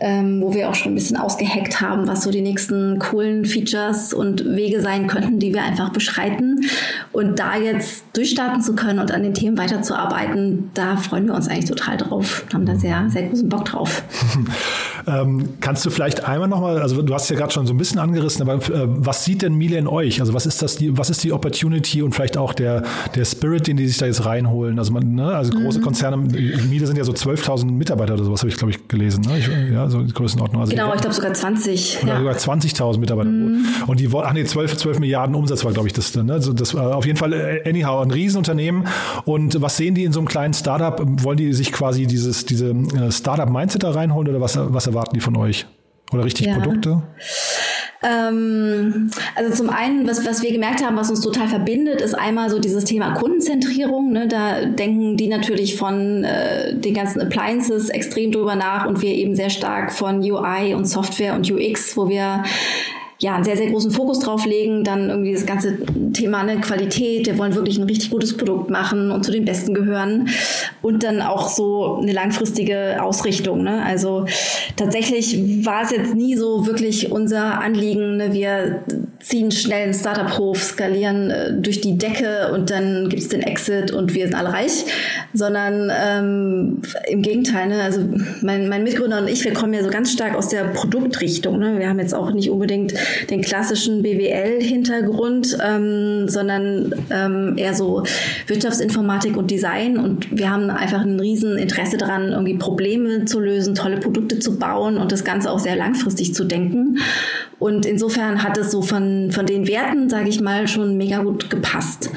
ähm, 0.00 0.40
wo 0.40 0.54
wir 0.54 0.70
auch 0.70 0.74
schon 0.74 0.92
ein 0.92 0.94
bisschen 0.94 1.18
ausgeheckt 1.18 1.82
haben, 1.82 2.08
was 2.08 2.22
so 2.22 2.30
die 2.30 2.40
nächsten 2.40 2.98
coolen 2.98 3.44
Features 3.44 4.14
und 4.14 4.44
Wege 4.56 4.80
sein 4.80 5.06
könnten, 5.06 5.38
die 5.38 5.52
wir 5.52 5.62
einfach 5.62 5.90
beschreiten. 5.90 6.62
Und 7.12 7.38
da 7.38 7.58
jetzt 7.58 8.04
durchstarten 8.14 8.62
zu 8.62 8.74
können 8.74 9.00
und 9.00 9.12
an 9.12 9.22
den 9.22 9.34
Themen 9.34 9.58
weiterzuarbeiten, 9.58 10.70
da 10.72 10.96
freuen 10.96 11.26
wir 11.26 11.34
uns 11.34 11.46
eigentlich 11.46 11.66
total 11.66 11.98
drauf, 11.98 12.46
haben 12.54 12.64
da 12.64 12.74
sehr, 12.76 13.04
sehr 13.10 13.24
großen 13.24 13.50
Bock 13.50 13.66
drauf. 13.66 14.02
Ähm, 15.06 15.50
kannst 15.60 15.84
du 15.84 15.90
vielleicht 15.90 16.24
einmal 16.24 16.48
nochmal, 16.48 16.80
also 16.80 17.00
du 17.02 17.14
hast 17.14 17.30
ja 17.30 17.36
gerade 17.36 17.52
schon 17.52 17.66
so 17.66 17.74
ein 17.74 17.78
bisschen 17.78 17.98
angerissen, 17.98 18.48
aber 18.48 18.54
äh, 18.54 18.86
was 18.86 19.24
sieht 19.24 19.42
denn 19.42 19.54
Miele 19.54 19.78
in 19.78 19.86
euch? 19.86 20.20
Also 20.20 20.34
was 20.34 20.46
ist 20.46 20.62
das, 20.62 20.76
die, 20.76 20.96
was 20.96 21.10
ist 21.10 21.22
die 21.24 21.32
Opportunity 21.32 22.02
und 22.02 22.14
vielleicht 22.14 22.36
auch 22.36 22.52
der, 22.52 22.82
der 23.14 23.24
Spirit, 23.24 23.66
den 23.66 23.76
die 23.76 23.86
sich 23.86 23.98
da 23.98 24.06
jetzt 24.06 24.24
reinholen? 24.24 24.78
Also 24.78 24.92
man, 24.92 25.14
ne, 25.14 25.26
also 25.26 25.52
große 25.52 25.78
mhm. 25.78 25.84
Konzerne, 25.84 26.16
Miele 26.16 26.86
sind 26.86 26.96
ja 26.96 27.04
so 27.04 27.12
12.000 27.12 27.70
Mitarbeiter 27.70 28.14
oder 28.14 28.24
sowas, 28.24 28.40
habe 28.40 28.50
ich 28.50 28.56
glaube 28.56 28.72
ich 28.72 28.88
gelesen, 28.88 29.22
ne? 29.22 29.38
Ich, 29.38 29.48
ja, 29.72 29.88
so 29.88 30.02
die 30.02 30.12
Größenordnung. 30.12 30.60
Also 30.62 30.72
genau, 30.72 30.94
ich 30.94 31.00
glaube 31.00 31.14
sogar 31.14 31.32
20. 31.32 32.02
Ja. 32.06 32.18
Sogar 32.18 32.34
20.000 32.34 32.98
Mitarbeiter. 32.98 33.30
Mhm. 33.30 33.64
Und 33.86 34.00
die, 34.00 34.08
ach 34.12 34.32
nee, 34.32 34.44
12, 34.44 34.76
12 34.76 34.98
Milliarden 35.00 35.34
Umsatz 35.34 35.64
war 35.64 35.72
glaube 35.72 35.88
ich 35.88 35.94
das, 35.94 36.14
ne? 36.14 36.32
Also 36.32 36.52
das 36.52 36.74
war 36.74 36.96
auf 36.96 37.06
jeden 37.06 37.18
Fall, 37.18 37.32
äh, 37.32 37.68
anyhow, 37.68 38.02
ein 38.02 38.10
Riesenunternehmen. 38.10 38.86
Und 39.24 39.60
was 39.60 39.76
sehen 39.76 39.94
die 39.94 40.04
in 40.04 40.12
so 40.12 40.20
einem 40.20 40.28
kleinen 40.28 40.54
Startup? 40.54 41.00
Wollen 41.22 41.36
die 41.36 41.52
sich 41.52 41.72
quasi 41.72 42.06
dieses, 42.06 42.44
diese 42.44 42.70
äh, 42.70 43.10
Startup-Mindset 43.10 43.82
da 43.82 43.90
reinholen 43.90 44.28
oder 44.28 44.40
was, 44.40 44.58
was 44.60 44.86
erwarten 44.90 45.14
die 45.14 45.20
von 45.20 45.36
euch? 45.36 45.66
Oder 46.12 46.24
richtig 46.24 46.46
ja. 46.46 46.58
Produkte? 46.58 47.02
Ähm, 48.02 49.10
also 49.34 49.54
zum 49.54 49.70
einen, 49.70 50.08
was, 50.08 50.26
was 50.26 50.42
wir 50.42 50.52
gemerkt 50.52 50.82
haben, 50.82 50.96
was 50.96 51.10
uns 51.10 51.20
total 51.20 51.48
verbindet, 51.48 52.00
ist 52.00 52.14
einmal 52.14 52.48
so 52.48 52.58
dieses 52.58 52.84
Thema 52.84 53.12
Kundenzentrierung. 53.14 54.12
Ne? 54.12 54.26
Da 54.26 54.64
denken 54.64 55.16
die 55.16 55.28
natürlich 55.28 55.76
von 55.76 56.24
äh, 56.24 56.74
den 56.74 56.94
ganzen 56.94 57.20
Appliances 57.20 57.90
extrem 57.90 58.32
drüber 58.32 58.54
nach 58.54 58.86
und 58.86 59.02
wir 59.02 59.14
eben 59.14 59.34
sehr 59.34 59.50
stark 59.50 59.92
von 59.92 60.20
UI 60.20 60.74
und 60.74 60.86
Software 60.86 61.34
und 61.34 61.50
UX, 61.50 61.96
wo 61.96 62.08
wir 62.08 62.42
ja, 63.20 63.34
einen 63.34 63.44
sehr, 63.44 63.56
sehr 63.56 63.70
großen 63.70 63.90
Fokus 63.90 64.18
drauf 64.20 64.46
legen, 64.46 64.82
dann 64.82 65.10
irgendwie 65.10 65.34
das 65.34 65.44
ganze 65.44 65.76
Thema 66.14 66.38
eine 66.38 66.58
Qualität, 66.60 67.26
wir 67.26 67.36
wollen 67.36 67.54
wirklich 67.54 67.78
ein 67.78 67.84
richtig 67.84 68.10
gutes 68.10 68.34
Produkt 68.34 68.70
machen 68.70 69.10
und 69.10 69.24
zu 69.24 69.30
den 69.30 69.44
Besten 69.44 69.74
gehören 69.74 70.30
und 70.80 71.02
dann 71.04 71.20
auch 71.20 71.50
so 71.50 71.98
eine 72.00 72.12
langfristige 72.12 73.02
Ausrichtung. 73.02 73.62
Ne? 73.62 73.84
Also 73.84 74.24
tatsächlich 74.76 75.66
war 75.66 75.82
es 75.82 75.90
jetzt 75.90 76.14
nie 76.14 76.34
so 76.34 76.66
wirklich 76.66 77.12
unser 77.12 77.60
Anliegen, 77.60 78.16
ne? 78.16 78.32
wir 78.32 78.84
ziehen 79.20 79.50
schnell 79.50 79.84
einen 79.84 79.94
Startup-Hof, 79.94 80.62
skalieren 80.62 81.30
äh, 81.30 81.52
durch 81.52 81.82
die 81.82 81.98
Decke 81.98 82.50
und 82.54 82.70
dann 82.70 83.10
gibt 83.10 83.22
es 83.22 83.28
den 83.28 83.42
Exit 83.42 83.90
und 83.90 84.14
wir 84.14 84.28
sind 84.28 84.34
alle 84.34 84.54
reich, 84.54 84.86
sondern 85.34 85.92
ähm, 85.94 86.80
im 87.06 87.20
Gegenteil, 87.20 87.68
ne? 87.68 87.82
also 87.82 88.00
mein, 88.40 88.70
mein 88.70 88.82
Mitgründer 88.82 89.18
und 89.18 89.28
ich, 89.28 89.44
wir 89.44 89.52
kommen 89.52 89.74
ja 89.74 89.82
so 89.82 89.90
ganz 89.90 90.10
stark 90.10 90.34
aus 90.34 90.48
der 90.48 90.64
Produktrichtung. 90.64 91.58
Ne? 91.58 91.78
Wir 91.78 91.90
haben 91.90 92.00
jetzt 92.00 92.14
auch 92.14 92.32
nicht 92.32 92.48
unbedingt 92.48 92.94
den 93.28 93.40
klassischen 93.42 94.02
BWL-Hintergrund, 94.02 95.58
ähm, 95.62 96.28
sondern 96.28 96.94
ähm, 97.10 97.54
eher 97.56 97.74
so 97.74 98.04
Wirtschaftsinformatik 98.46 99.36
und 99.36 99.50
Design. 99.50 99.98
Und 99.98 100.36
wir 100.36 100.50
haben 100.50 100.70
einfach 100.70 101.00
ein 101.00 101.18
riesen 101.18 101.56
Interesse 101.56 101.96
daran, 101.96 102.32
irgendwie 102.32 102.56
Probleme 102.56 103.24
zu 103.24 103.40
lösen, 103.40 103.74
tolle 103.74 103.98
Produkte 103.98 104.38
zu 104.38 104.58
bauen 104.58 104.98
und 104.98 105.12
das 105.12 105.24
Ganze 105.24 105.50
auch 105.50 105.58
sehr 105.58 105.76
langfristig 105.76 106.34
zu 106.34 106.44
denken. 106.44 106.98
Und 107.58 107.86
insofern 107.86 108.42
hat 108.42 108.56
es 108.58 108.70
so 108.70 108.82
von, 108.82 109.30
von 109.32 109.46
den 109.46 109.68
Werten, 109.68 110.08
sage 110.08 110.28
ich 110.28 110.40
mal, 110.40 110.66
schon 110.68 110.96
mega 110.96 111.22
gut 111.22 111.50
gepasst. 111.50 112.10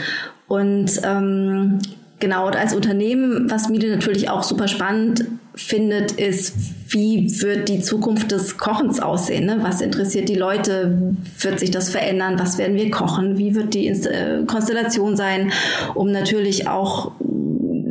Und 0.48 1.02
ähm, 1.04 1.80
genau, 2.20 2.48
und 2.48 2.56
als 2.56 2.74
Unternehmen, 2.74 3.50
was 3.50 3.70
Miele 3.70 3.90
natürlich 3.90 4.30
auch 4.30 4.44
super 4.44 4.68
spannend 4.68 5.26
findet, 5.56 6.14
ist, 6.14 6.56
wie 6.94 7.42
wird 7.42 7.70
die 7.70 7.82
Zukunft 7.82 8.32
des 8.32 8.58
Kochens 8.58 9.00
aussehen? 9.00 9.46
Ne? 9.46 9.58
Was 9.62 9.82
interessiert 9.82 10.30
die 10.30 10.36
Leute? 10.36 11.16
Wird 11.40 11.60
sich 11.60 11.72
das 11.72 11.90
verändern? 11.90 12.40
Was 12.40 12.58
werden 12.58 12.76
wir 12.76 12.90
kochen? 12.92 13.38
Wie 13.38 13.56
wird 13.56 13.74
die 13.74 13.88
Inst 13.88 14.08
äh, 14.08 14.44
Konstellation 14.46 15.16
sein? 15.18 15.52
Um 15.96 16.12
natürlich 16.12 16.68
auch 16.68 17.12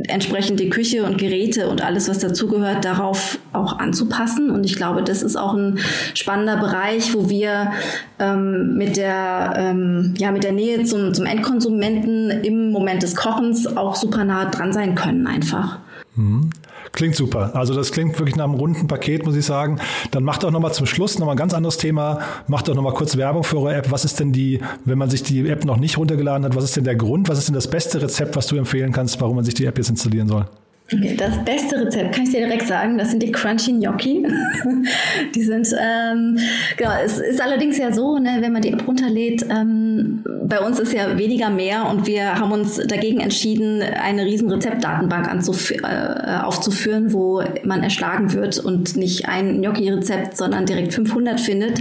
entsprechend 0.09 0.61
die 0.61 0.69
Küche 0.69 1.05
und 1.05 1.19
Geräte 1.19 1.69
und 1.69 1.83
alles, 1.85 2.09
was 2.09 2.19
dazugehört, 2.19 2.85
darauf 2.85 3.39
auch 3.53 3.79
anzupassen. 3.79 4.51
Und 4.51 4.65
ich 4.65 4.77
glaube, 4.77 5.03
das 5.03 5.23
ist 5.23 5.37
auch 5.37 5.55
ein 5.55 5.79
spannender 6.15 6.57
Bereich, 6.57 7.15
wo 7.15 7.29
wir 7.29 7.73
ähm, 8.19 8.75
mit, 8.77 8.97
der, 8.97 9.55
ähm, 9.57 10.15
ja, 10.19 10.31
mit 10.31 10.45
der 10.45 10.53
Nähe 10.53 10.85
zum, 10.85 11.15
zum 11.15 11.27
Endkonsumenten 11.27 12.31
im 12.31 12.71
Moment 12.71 13.03
des 13.03 13.17
Kochens 13.17 13.77
auch 13.77 13.95
super 13.95 14.25
nah 14.25 14.47
dran 14.47 14.73
sein 14.73 14.95
können 14.95 15.27
einfach. 15.27 15.79
Klingt 16.93 17.17
super. 17.17 17.53
Also 17.55 17.75
das 17.75 17.91
klingt 17.91 18.19
wirklich 18.19 18.37
nach 18.37 18.45
einem 18.45 18.55
runden 18.55 18.87
Paket, 18.87 19.25
muss 19.25 19.35
ich 19.35 19.47
sagen. 19.47 19.81
Dann 20.11 20.25
macht 20.25 20.43
doch 20.43 20.51
nochmal 20.51 20.75
zum 20.75 20.85
Schluss 20.85 21.19
nochmal 21.19 21.35
ein 21.35 21.39
ganz 21.39 21.55
anderes 21.55 21.79
Thema. 21.79 22.21
Macht 22.49 22.69
doch 22.69 22.75
nochmal 22.75 22.93
kurz 22.93 23.17
Werbung 23.17 23.45
für 23.45 23.59
eure 23.59 23.75
App. 23.75 23.91
Was 23.91 24.05
ist 24.05 24.21
denn 24.21 24.33
die, 24.33 24.61
wenn 24.85 24.99
man 24.99 25.09
sich 25.09 25.23
die 25.23 25.49
App 25.49 25.65
noch 25.65 25.79
nicht 25.79 25.97
runtergeladen 25.97 26.45
hat, 26.45 26.55
was 26.55 26.65
ist 26.65 26.77
denn 26.77 26.85
der 26.85 26.97
Grund? 26.97 27.31
Was 27.31 27.39
ist 27.39 27.49
denn 27.49 27.55
das 27.55 27.69
beste 27.69 28.03
Rezept, 28.03 28.37
was 28.37 28.47
du 28.47 28.57
empfehlen 28.57 28.93
kannst, 28.93 29.21
warum 29.23 29.37
man 29.37 29.45
sich 29.45 29.55
die 29.55 29.65
App 29.65 29.79
jetzt 29.79 29.89
installieren 29.89 30.29
soll? 30.29 30.47
Das 31.17 31.45
beste 31.45 31.81
Rezept, 31.81 32.15
kann 32.15 32.25
ich 32.25 32.31
dir 32.31 32.47
direkt 32.47 32.67
sagen, 32.67 32.99
das 32.99 33.11
sind 33.11 33.23
die 33.23 33.33
Crunchy 33.33 33.73
Gnocchi. 33.73 34.27
die 35.35 35.43
sind, 35.43 35.69
ähm, 35.79 36.39
genau, 36.77 36.91
es 37.05 37.19
ist 37.19 37.41
allerdings 37.41 37.79
ja 37.79 37.93
so, 37.93 38.19
ne, 38.19 38.39
wenn 38.41 38.53
man 38.53 38.63
die 38.63 38.73
App 38.73 38.87
runterlädt, 38.87 39.45
ähm, 39.51 40.23
bei 40.45 40.61
uns 40.61 40.79
ist 40.79 40.93
ja 40.93 41.17
weniger 41.17 41.51
mehr 41.51 41.89
und 41.89 42.07
wir 42.07 42.35
haben 42.35 42.53
uns 42.53 42.77
dagegen 42.77 43.21
entschieden, 43.21 43.83
eine 43.83 44.27
riesen 44.27 44.51
Rezeptdatenbank 44.51 45.29
äh, 45.29 46.43
aufzuführen, 46.43 47.13
wo 47.13 47.43
man 47.65 47.83
erschlagen 47.83 48.33
wird 48.33 48.59
und 48.59 48.97
nicht 48.97 49.29
ein 49.29 49.63
Gnocchi-Rezept, 49.63 50.37
sondern 50.37 50.67
direkt 50.67 50.93
500 50.93 51.41
findet. 51.41 51.81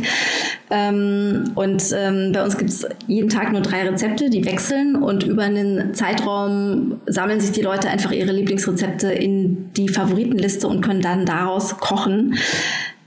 Ähm, 0.70 1.52
und 1.56 1.84
ähm, 1.94 2.32
bei 2.32 2.44
uns 2.44 2.58
gibt 2.58 2.70
es 2.70 2.88
jeden 3.08 3.30
Tag 3.30 3.52
nur 3.52 3.62
drei 3.62 3.84
Rezepte, 3.84 4.30
die 4.30 4.46
wechseln 4.46 4.96
und 4.96 5.24
über 5.24 5.44
einen 5.44 5.94
Zeitraum 5.94 7.02
sammeln 7.08 7.42
sich 7.42 7.52
die 7.52 7.62
Leute 7.62 7.90
einfach 7.90 8.12
ihre 8.12 8.32
Lieblingsrezepte 8.32 9.01
in 9.10 9.72
die 9.74 9.90
Favoritenliste 9.90 10.68
und 10.68 10.82
können 10.82 11.02
dann 11.02 11.26
daraus 11.26 11.78
kochen 11.78 12.36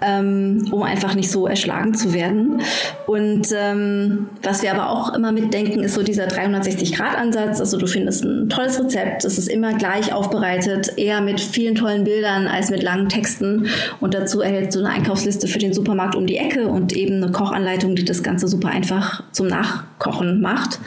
ähm, 0.04 0.68
um 0.70 0.82
einfach 0.82 1.14
nicht 1.14 1.30
so 1.30 1.46
erschlagen 1.46 1.94
zu 1.94 2.12
werden. 2.12 2.60
Und 3.06 3.48
ähm, 3.56 4.28
was 4.42 4.62
wir 4.62 4.72
aber 4.72 4.90
auch 4.90 5.14
immer 5.14 5.32
mitdenken, 5.32 5.82
ist 5.82 5.94
so 5.94 6.02
dieser 6.02 6.26
360-Grad-Ansatz. 6.26 7.60
Also 7.60 7.78
du 7.78 7.86
findest 7.86 8.24
ein 8.24 8.48
tolles 8.48 8.78
Rezept, 8.78 9.24
es 9.24 9.38
ist 9.38 9.48
immer 9.48 9.74
gleich 9.74 10.12
aufbereitet, 10.12 10.94
eher 10.96 11.20
mit 11.20 11.40
vielen 11.40 11.74
tollen 11.74 12.04
Bildern 12.04 12.46
als 12.46 12.70
mit 12.70 12.82
langen 12.82 13.08
Texten. 13.08 13.68
Und 14.00 14.14
dazu 14.14 14.40
erhältst 14.40 14.76
du 14.76 14.80
eine 14.80 14.90
Einkaufsliste 14.90 15.46
für 15.48 15.58
den 15.58 15.72
Supermarkt 15.72 16.16
um 16.16 16.26
die 16.26 16.36
Ecke 16.36 16.68
und 16.68 16.92
eben 16.94 17.22
eine 17.22 17.32
Kochanleitung, 17.32 17.94
die 17.94 18.04
das 18.04 18.22
Ganze 18.22 18.48
super 18.48 18.68
einfach 18.68 19.22
zum 19.32 19.46
Nachkochen 19.46 20.40
macht. 20.40 20.80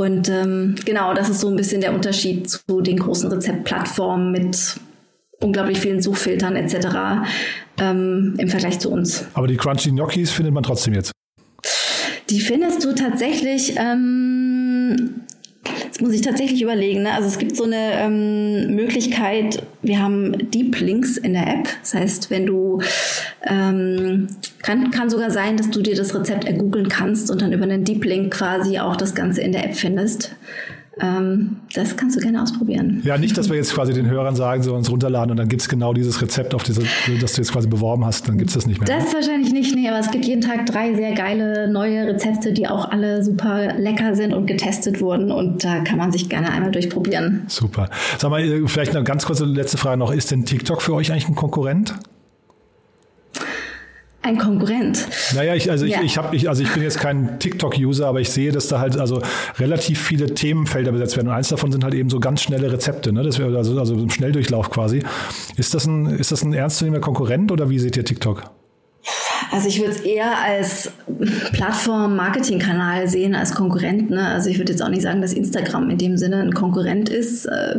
Und 0.00 0.30
ähm, 0.30 0.76
genau, 0.86 1.12
das 1.12 1.28
ist 1.28 1.40
so 1.40 1.50
ein 1.50 1.56
bisschen 1.56 1.82
der 1.82 1.92
Unterschied 1.92 2.48
zu 2.48 2.80
den 2.80 2.98
großen 2.98 3.30
Rezeptplattformen 3.30 4.32
mit 4.32 4.76
unglaublich 5.42 5.78
vielen 5.78 6.00
Suchfiltern 6.00 6.56
etc. 6.56 7.28
Ähm, 7.78 8.34
im 8.38 8.48
Vergleich 8.48 8.78
zu 8.78 8.90
uns. 8.90 9.26
Aber 9.34 9.46
die 9.46 9.58
Crunchy 9.58 9.90
Gnocchis 9.90 10.30
findet 10.30 10.54
man 10.54 10.62
trotzdem 10.62 10.94
jetzt. 10.94 11.12
Die 12.30 12.40
findest 12.40 12.82
du 12.82 12.94
tatsächlich. 12.94 13.74
Ähm, 13.76 15.20
muss 16.00 16.12
ich 16.12 16.22
tatsächlich 16.22 16.62
überlegen. 16.62 17.02
Ne? 17.02 17.12
Also 17.12 17.28
es 17.28 17.38
gibt 17.38 17.56
so 17.56 17.64
eine 17.64 17.92
ähm, 17.94 18.74
Möglichkeit, 18.74 19.62
wir 19.82 20.02
haben 20.02 20.50
Deep 20.50 20.80
Links 20.80 21.16
in 21.16 21.34
der 21.34 21.46
App. 21.46 21.68
Das 21.80 21.94
heißt, 21.94 22.30
wenn 22.30 22.46
du 22.46 22.80
ähm, 23.46 24.28
kann, 24.62 24.90
kann 24.90 25.10
sogar 25.10 25.30
sein, 25.30 25.56
dass 25.56 25.70
du 25.70 25.80
dir 25.82 25.94
das 25.94 26.14
Rezept 26.14 26.44
ergoogeln 26.44 26.88
kannst 26.88 27.30
und 27.30 27.42
dann 27.42 27.52
über 27.52 27.64
einen 27.64 27.84
Deep 27.84 28.04
Link 28.04 28.32
quasi 28.32 28.78
auch 28.78 28.96
das 28.96 29.14
Ganze 29.14 29.40
in 29.42 29.52
der 29.52 29.64
App 29.64 29.74
findest. 29.74 30.36
Ähm, 31.00 31.56
das 31.74 31.96
kannst 31.96 32.16
du 32.16 32.20
gerne 32.20 32.42
ausprobieren. 32.42 33.00
Ja, 33.04 33.16
nicht, 33.16 33.36
dass 33.38 33.48
wir 33.48 33.56
jetzt 33.56 33.74
quasi 33.74 33.92
den 33.92 34.06
Hörern 34.06 34.36
sagen, 34.36 34.62
sie 34.62 34.72
uns 34.72 34.90
runterladen 34.90 35.30
und 35.30 35.36
dann 35.36 35.48
gibt 35.48 35.62
es 35.62 35.68
genau 35.68 35.94
dieses 35.94 36.20
Rezept, 36.20 36.54
auf 36.54 36.62
diese, 36.62 36.82
das 37.20 37.32
du 37.32 37.40
jetzt 37.40 37.52
quasi 37.52 37.68
beworben 37.68 38.04
hast, 38.04 38.28
dann 38.28 38.38
gibt 38.38 38.50
es 38.50 38.54
das 38.54 38.66
nicht 38.66 38.80
mehr. 38.80 38.88
Das 38.88 39.12
wahrscheinlich 39.14 39.52
nicht, 39.52 39.74
nee, 39.74 39.88
aber 39.88 39.98
es 39.98 40.10
gibt 40.10 40.24
jeden 40.24 40.42
Tag 40.42 40.66
drei 40.66 40.94
sehr 40.94 41.12
geile 41.12 41.70
neue 41.70 42.06
Rezepte, 42.06 42.52
die 42.52 42.68
auch 42.68 42.90
alle 42.90 43.24
super 43.24 43.78
lecker 43.78 44.14
sind 44.14 44.34
und 44.34 44.46
getestet 44.46 45.00
wurden 45.00 45.30
und 45.30 45.64
da 45.64 45.80
kann 45.80 45.98
man 45.98 46.12
sich 46.12 46.28
gerne 46.28 46.50
einmal 46.50 46.70
durchprobieren. 46.70 47.44
Super. 47.46 47.88
Sag 48.18 48.30
mal, 48.30 48.42
äh, 48.42 48.66
vielleicht 48.66 48.94
eine 48.94 49.04
ganz 49.04 49.24
kurze 49.24 49.44
letzte 49.44 49.78
Frage 49.78 49.98
noch. 49.98 50.12
Ist 50.12 50.30
denn 50.30 50.44
TikTok 50.44 50.82
für 50.82 50.94
euch 50.94 51.10
eigentlich 51.10 51.28
ein 51.28 51.34
Konkurrent? 51.34 51.94
Ein 54.22 54.36
Konkurrent. 54.36 55.06
Naja, 55.34 55.54
ich, 55.54 55.70
also, 55.70 55.86
ja. 55.86 55.98
ich, 56.00 56.04
ich, 56.04 56.18
hab, 56.18 56.34
ich, 56.34 56.48
also 56.48 56.62
ich 56.62 56.70
bin 56.72 56.82
jetzt 56.82 56.98
kein 56.98 57.38
TikTok-User, 57.38 58.06
aber 58.06 58.20
ich 58.20 58.30
sehe, 58.30 58.52
dass 58.52 58.68
da 58.68 58.78
halt 58.78 58.98
also 58.98 59.22
relativ 59.58 59.98
viele 59.98 60.34
Themenfelder 60.34 60.92
besetzt 60.92 61.16
werden. 61.16 61.28
Und 61.28 61.34
eins 61.34 61.48
davon 61.48 61.72
sind 61.72 61.84
halt 61.84 61.94
eben 61.94 62.10
so 62.10 62.20
ganz 62.20 62.42
schnelle 62.42 62.70
Rezepte, 62.70 63.12
ne? 63.12 63.22
Das 63.22 63.38
wäre 63.38 63.56
also, 63.56 63.78
also 63.78 63.94
ein 63.94 64.10
Schnelldurchlauf 64.10 64.70
quasi. 64.70 65.02
Ist 65.56 65.72
das 65.72 65.86
ein, 65.86 66.06
ist 66.06 66.32
das 66.32 66.42
ein 66.42 66.52
ernstzunehmender 66.52 67.02
Konkurrent 67.02 67.50
oder 67.50 67.70
wie 67.70 67.78
seht 67.78 67.96
ihr 67.96 68.04
TikTok? 68.04 68.42
Also 69.52 69.68
ich 69.68 69.80
würde 69.80 69.92
es 69.92 70.00
eher 70.00 70.38
als 70.38 70.92
Plattform-Marketing-Kanal 71.52 73.08
sehen 73.08 73.34
als 73.34 73.54
Konkurrent. 73.54 74.10
Ne? 74.10 74.28
Also 74.28 74.48
ich 74.50 74.58
würde 74.58 74.72
jetzt 74.72 74.82
auch 74.82 74.88
nicht 74.88 75.02
sagen, 75.02 75.22
dass 75.22 75.32
Instagram 75.32 75.90
in 75.90 75.98
dem 75.98 76.16
Sinne 76.16 76.42
ein 76.42 76.52
Konkurrent 76.52 77.08
ist, 77.08 77.46
äh, 77.46 77.78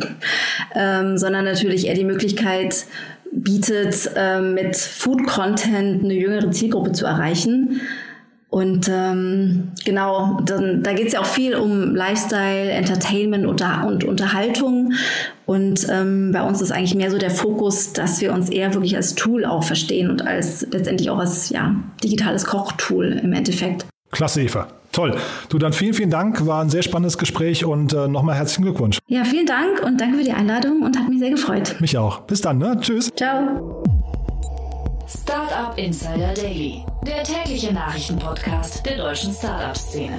ähm, 0.75 1.17
sondern 1.17 1.45
natürlich 1.45 1.88
eher 1.88 1.93
die 1.93 2.04
Möglichkeit, 2.04 2.86
bietet, 3.32 4.12
äh, 4.15 4.41
mit 4.41 4.76
Food-Content 4.76 6.04
eine 6.04 6.13
jüngere 6.13 6.52
Zielgruppe 6.52 6.91
zu 6.91 7.06
erreichen. 7.06 7.82
Und 8.50 8.89
ähm, 8.94 9.72
genau, 9.86 10.41
dann, 10.44 10.84
da 10.84 10.91
geht 10.91 11.08
es 11.08 11.13
ja 11.13 11.22
auch 11.22 11.26
viel 11.26 11.56
um 11.56 11.96
Lifestyle, 11.96 12.70
Entertainment 12.70 13.46
und, 13.46 13.62
und 13.62 14.04
Unterhaltung. 14.04 14.91
Und 15.46 15.88
ähm, 15.89 16.32
bei 16.34 16.41
uns 16.41 16.62
ist 16.62 16.72
eigentlich 16.72 16.96
mehr 16.96 17.10
so 17.10 17.17
der 17.17 17.32
Fokus, 17.32 17.93
dass 17.93 18.20
wir 18.20 18.34
uns 18.34 18.49
eher 18.49 18.74
wirklich 18.74 18.97
als 18.97 19.16
Tool 19.16 19.45
auch 19.45 19.64
verstehen 19.64 20.10
und 20.10 20.28
als 20.28 20.68
letztendlich 20.70 21.10
auch 21.10 21.20
als 21.20 21.49
ja, 21.49 21.76
digitales 22.03 22.43
Kochtool 22.43 23.22
im 23.24 23.32
Endeffekt. 23.32 23.86
Klasse, 24.12 24.41
Eva. 24.41 24.68
Toll. 24.92 25.16
Du 25.50 25.58
dann 25.58 25.74
vielen, 25.74 25.94
vielen 25.94 26.10
Dank. 26.10 26.46
War 26.46 26.62
ein 26.62 26.70
sehr 26.70 26.82
spannendes 26.82 27.18
Gespräch 27.18 27.66
und 27.66 27.94
äh, 27.94 28.08
nochmal 28.08 28.36
herzlichen 28.36 28.64
Glückwunsch. 28.64 29.00
Ja, 29.08 29.24
vielen 29.24 29.46
Dank 29.46 29.82
und 29.84 30.00
danke 30.00 30.18
für 30.18 30.24
die 30.24 30.34
Einladung 30.34 30.82
und 30.82 30.98
hat 30.98 31.08
mich 31.08 31.20
sehr 31.20 31.32
gefreut. 31.32 31.76
Mich 31.80 31.98
auch. 31.98 32.22
Bis 32.22 32.42
dann, 32.42 32.58
ne? 32.58 32.78
Tschüss. 32.80 33.10
Ciao. 33.16 33.84
Startup 35.08 35.78
Insider 35.78 36.34
Daily, 36.34 36.86
der 37.06 37.24
tägliche 37.24 37.74
Nachrichtenpodcast 37.74 38.86
der 38.86 38.98
deutschen 38.98 39.34
Startup-Szene. 39.34 40.18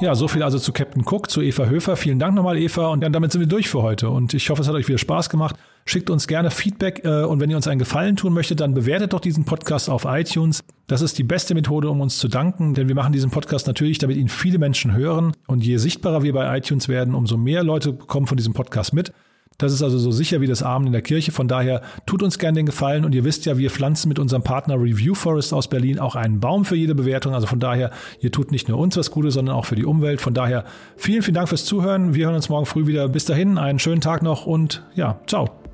Ja, 0.00 0.14
so 0.14 0.28
viel 0.28 0.44
also 0.44 0.60
zu 0.60 0.72
Captain 0.72 1.02
Cook, 1.04 1.28
zu 1.28 1.42
Eva 1.42 1.66
Höfer. 1.66 1.96
Vielen 1.96 2.20
Dank 2.20 2.36
nochmal, 2.36 2.56
Eva. 2.56 2.86
Und 2.88 3.00
damit 3.00 3.32
sind 3.32 3.40
wir 3.40 3.48
durch 3.48 3.68
für 3.68 3.82
heute. 3.82 4.10
Und 4.10 4.32
ich 4.32 4.48
hoffe, 4.48 4.62
es 4.62 4.68
hat 4.68 4.76
euch 4.76 4.86
wieder 4.86 4.98
Spaß 4.98 5.28
gemacht. 5.28 5.56
Schickt 5.86 6.08
uns 6.08 6.28
gerne 6.28 6.52
Feedback. 6.52 7.04
Äh, 7.04 7.24
und 7.24 7.40
wenn 7.40 7.50
ihr 7.50 7.56
uns 7.56 7.66
einen 7.66 7.80
Gefallen 7.80 8.14
tun 8.14 8.32
möchtet, 8.32 8.60
dann 8.60 8.74
bewertet 8.74 9.12
doch 9.12 9.18
diesen 9.18 9.44
Podcast 9.44 9.90
auf 9.90 10.04
iTunes. 10.04 10.62
Das 10.86 11.02
ist 11.02 11.18
die 11.18 11.24
beste 11.24 11.52
Methode, 11.54 11.90
um 11.90 12.00
uns 12.00 12.18
zu 12.18 12.28
danken. 12.28 12.74
Denn 12.74 12.86
wir 12.86 12.94
machen 12.94 13.12
diesen 13.12 13.32
Podcast 13.32 13.66
natürlich, 13.66 13.98
damit 13.98 14.18
ihn 14.18 14.28
viele 14.28 14.58
Menschen 14.58 14.94
hören. 14.94 15.32
Und 15.48 15.64
je 15.64 15.78
sichtbarer 15.78 16.22
wir 16.22 16.32
bei 16.32 16.56
iTunes 16.56 16.88
werden, 16.88 17.16
umso 17.16 17.36
mehr 17.36 17.64
Leute 17.64 17.92
bekommen 17.92 18.28
von 18.28 18.36
diesem 18.36 18.52
Podcast 18.52 18.94
mit. 18.94 19.12
Das 19.58 19.72
ist 19.72 19.82
also 19.82 19.98
so 19.98 20.12
sicher 20.12 20.40
wie 20.40 20.46
das 20.46 20.62
Abend 20.62 20.86
in 20.86 20.92
der 20.92 21.02
Kirche. 21.02 21.32
Von 21.32 21.48
daher 21.48 21.82
tut 22.06 22.22
uns 22.22 22.38
gerne 22.38 22.60
den 22.60 22.66
Gefallen 22.66 23.04
und 23.04 23.12
ihr 23.12 23.24
wisst 23.24 23.44
ja, 23.44 23.58
wir 23.58 23.70
pflanzen 23.70 24.08
mit 24.08 24.20
unserem 24.20 24.44
Partner 24.44 24.76
Review 24.76 25.14
Forest 25.14 25.52
aus 25.52 25.66
Berlin 25.66 25.98
auch 25.98 26.14
einen 26.14 26.38
Baum 26.38 26.64
für 26.64 26.76
jede 26.76 26.94
Bewertung. 26.94 27.34
Also 27.34 27.48
von 27.48 27.58
daher, 27.58 27.90
ihr 28.20 28.30
tut 28.30 28.52
nicht 28.52 28.68
nur 28.68 28.78
uns 28.78 28.96
was 28.96 29.10
Gutes, 29.10 29.34
sondern 29.34 29.56
auch 29.56 29.64
für 29.64 29.74
die 29.74 29.84
Umwelt. 29.84 30.20
Von 30.20 30.32
daher 30.32 30.64
vielen, 30.96 31.22
vielen 31.22 31.34
Dank 31.34 31.48
fürs 31.48 31.64
Zuhören. 31.64 32.14
Wir 32.14 32.26
hören 32.26 32.36
uns 32.36 32.48
morgen 32.48 32.66
früh 32.66 32.86
wieder. 32.86 33.08
Bis 33.08 33.24
dahin, 33.24 33.58
einen 33.58 33.80
schönen 33.80 34.00
Tag 34.00 34.22
noch 34.22 34.46
und 34.46 34.84
ja, 34.94 35.18
ciao. 35.26 35.67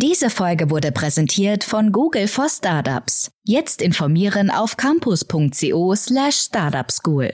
Diese 0.00 0.30
Folge 0.30 0.70
wurde 0.70 0.92
präsentiert 0.92 1.64
von 1.64 1.90
Google 1.90 2.28
for 2.28 2.48
Startups. 2.48 3.32
Jetzt 3.44 3.82
informieren 3.82 4.48
auf 4.48 4.76
campus.co 4.76 5.96
slash 5.96 6.36
startupschool. 6.36 7.32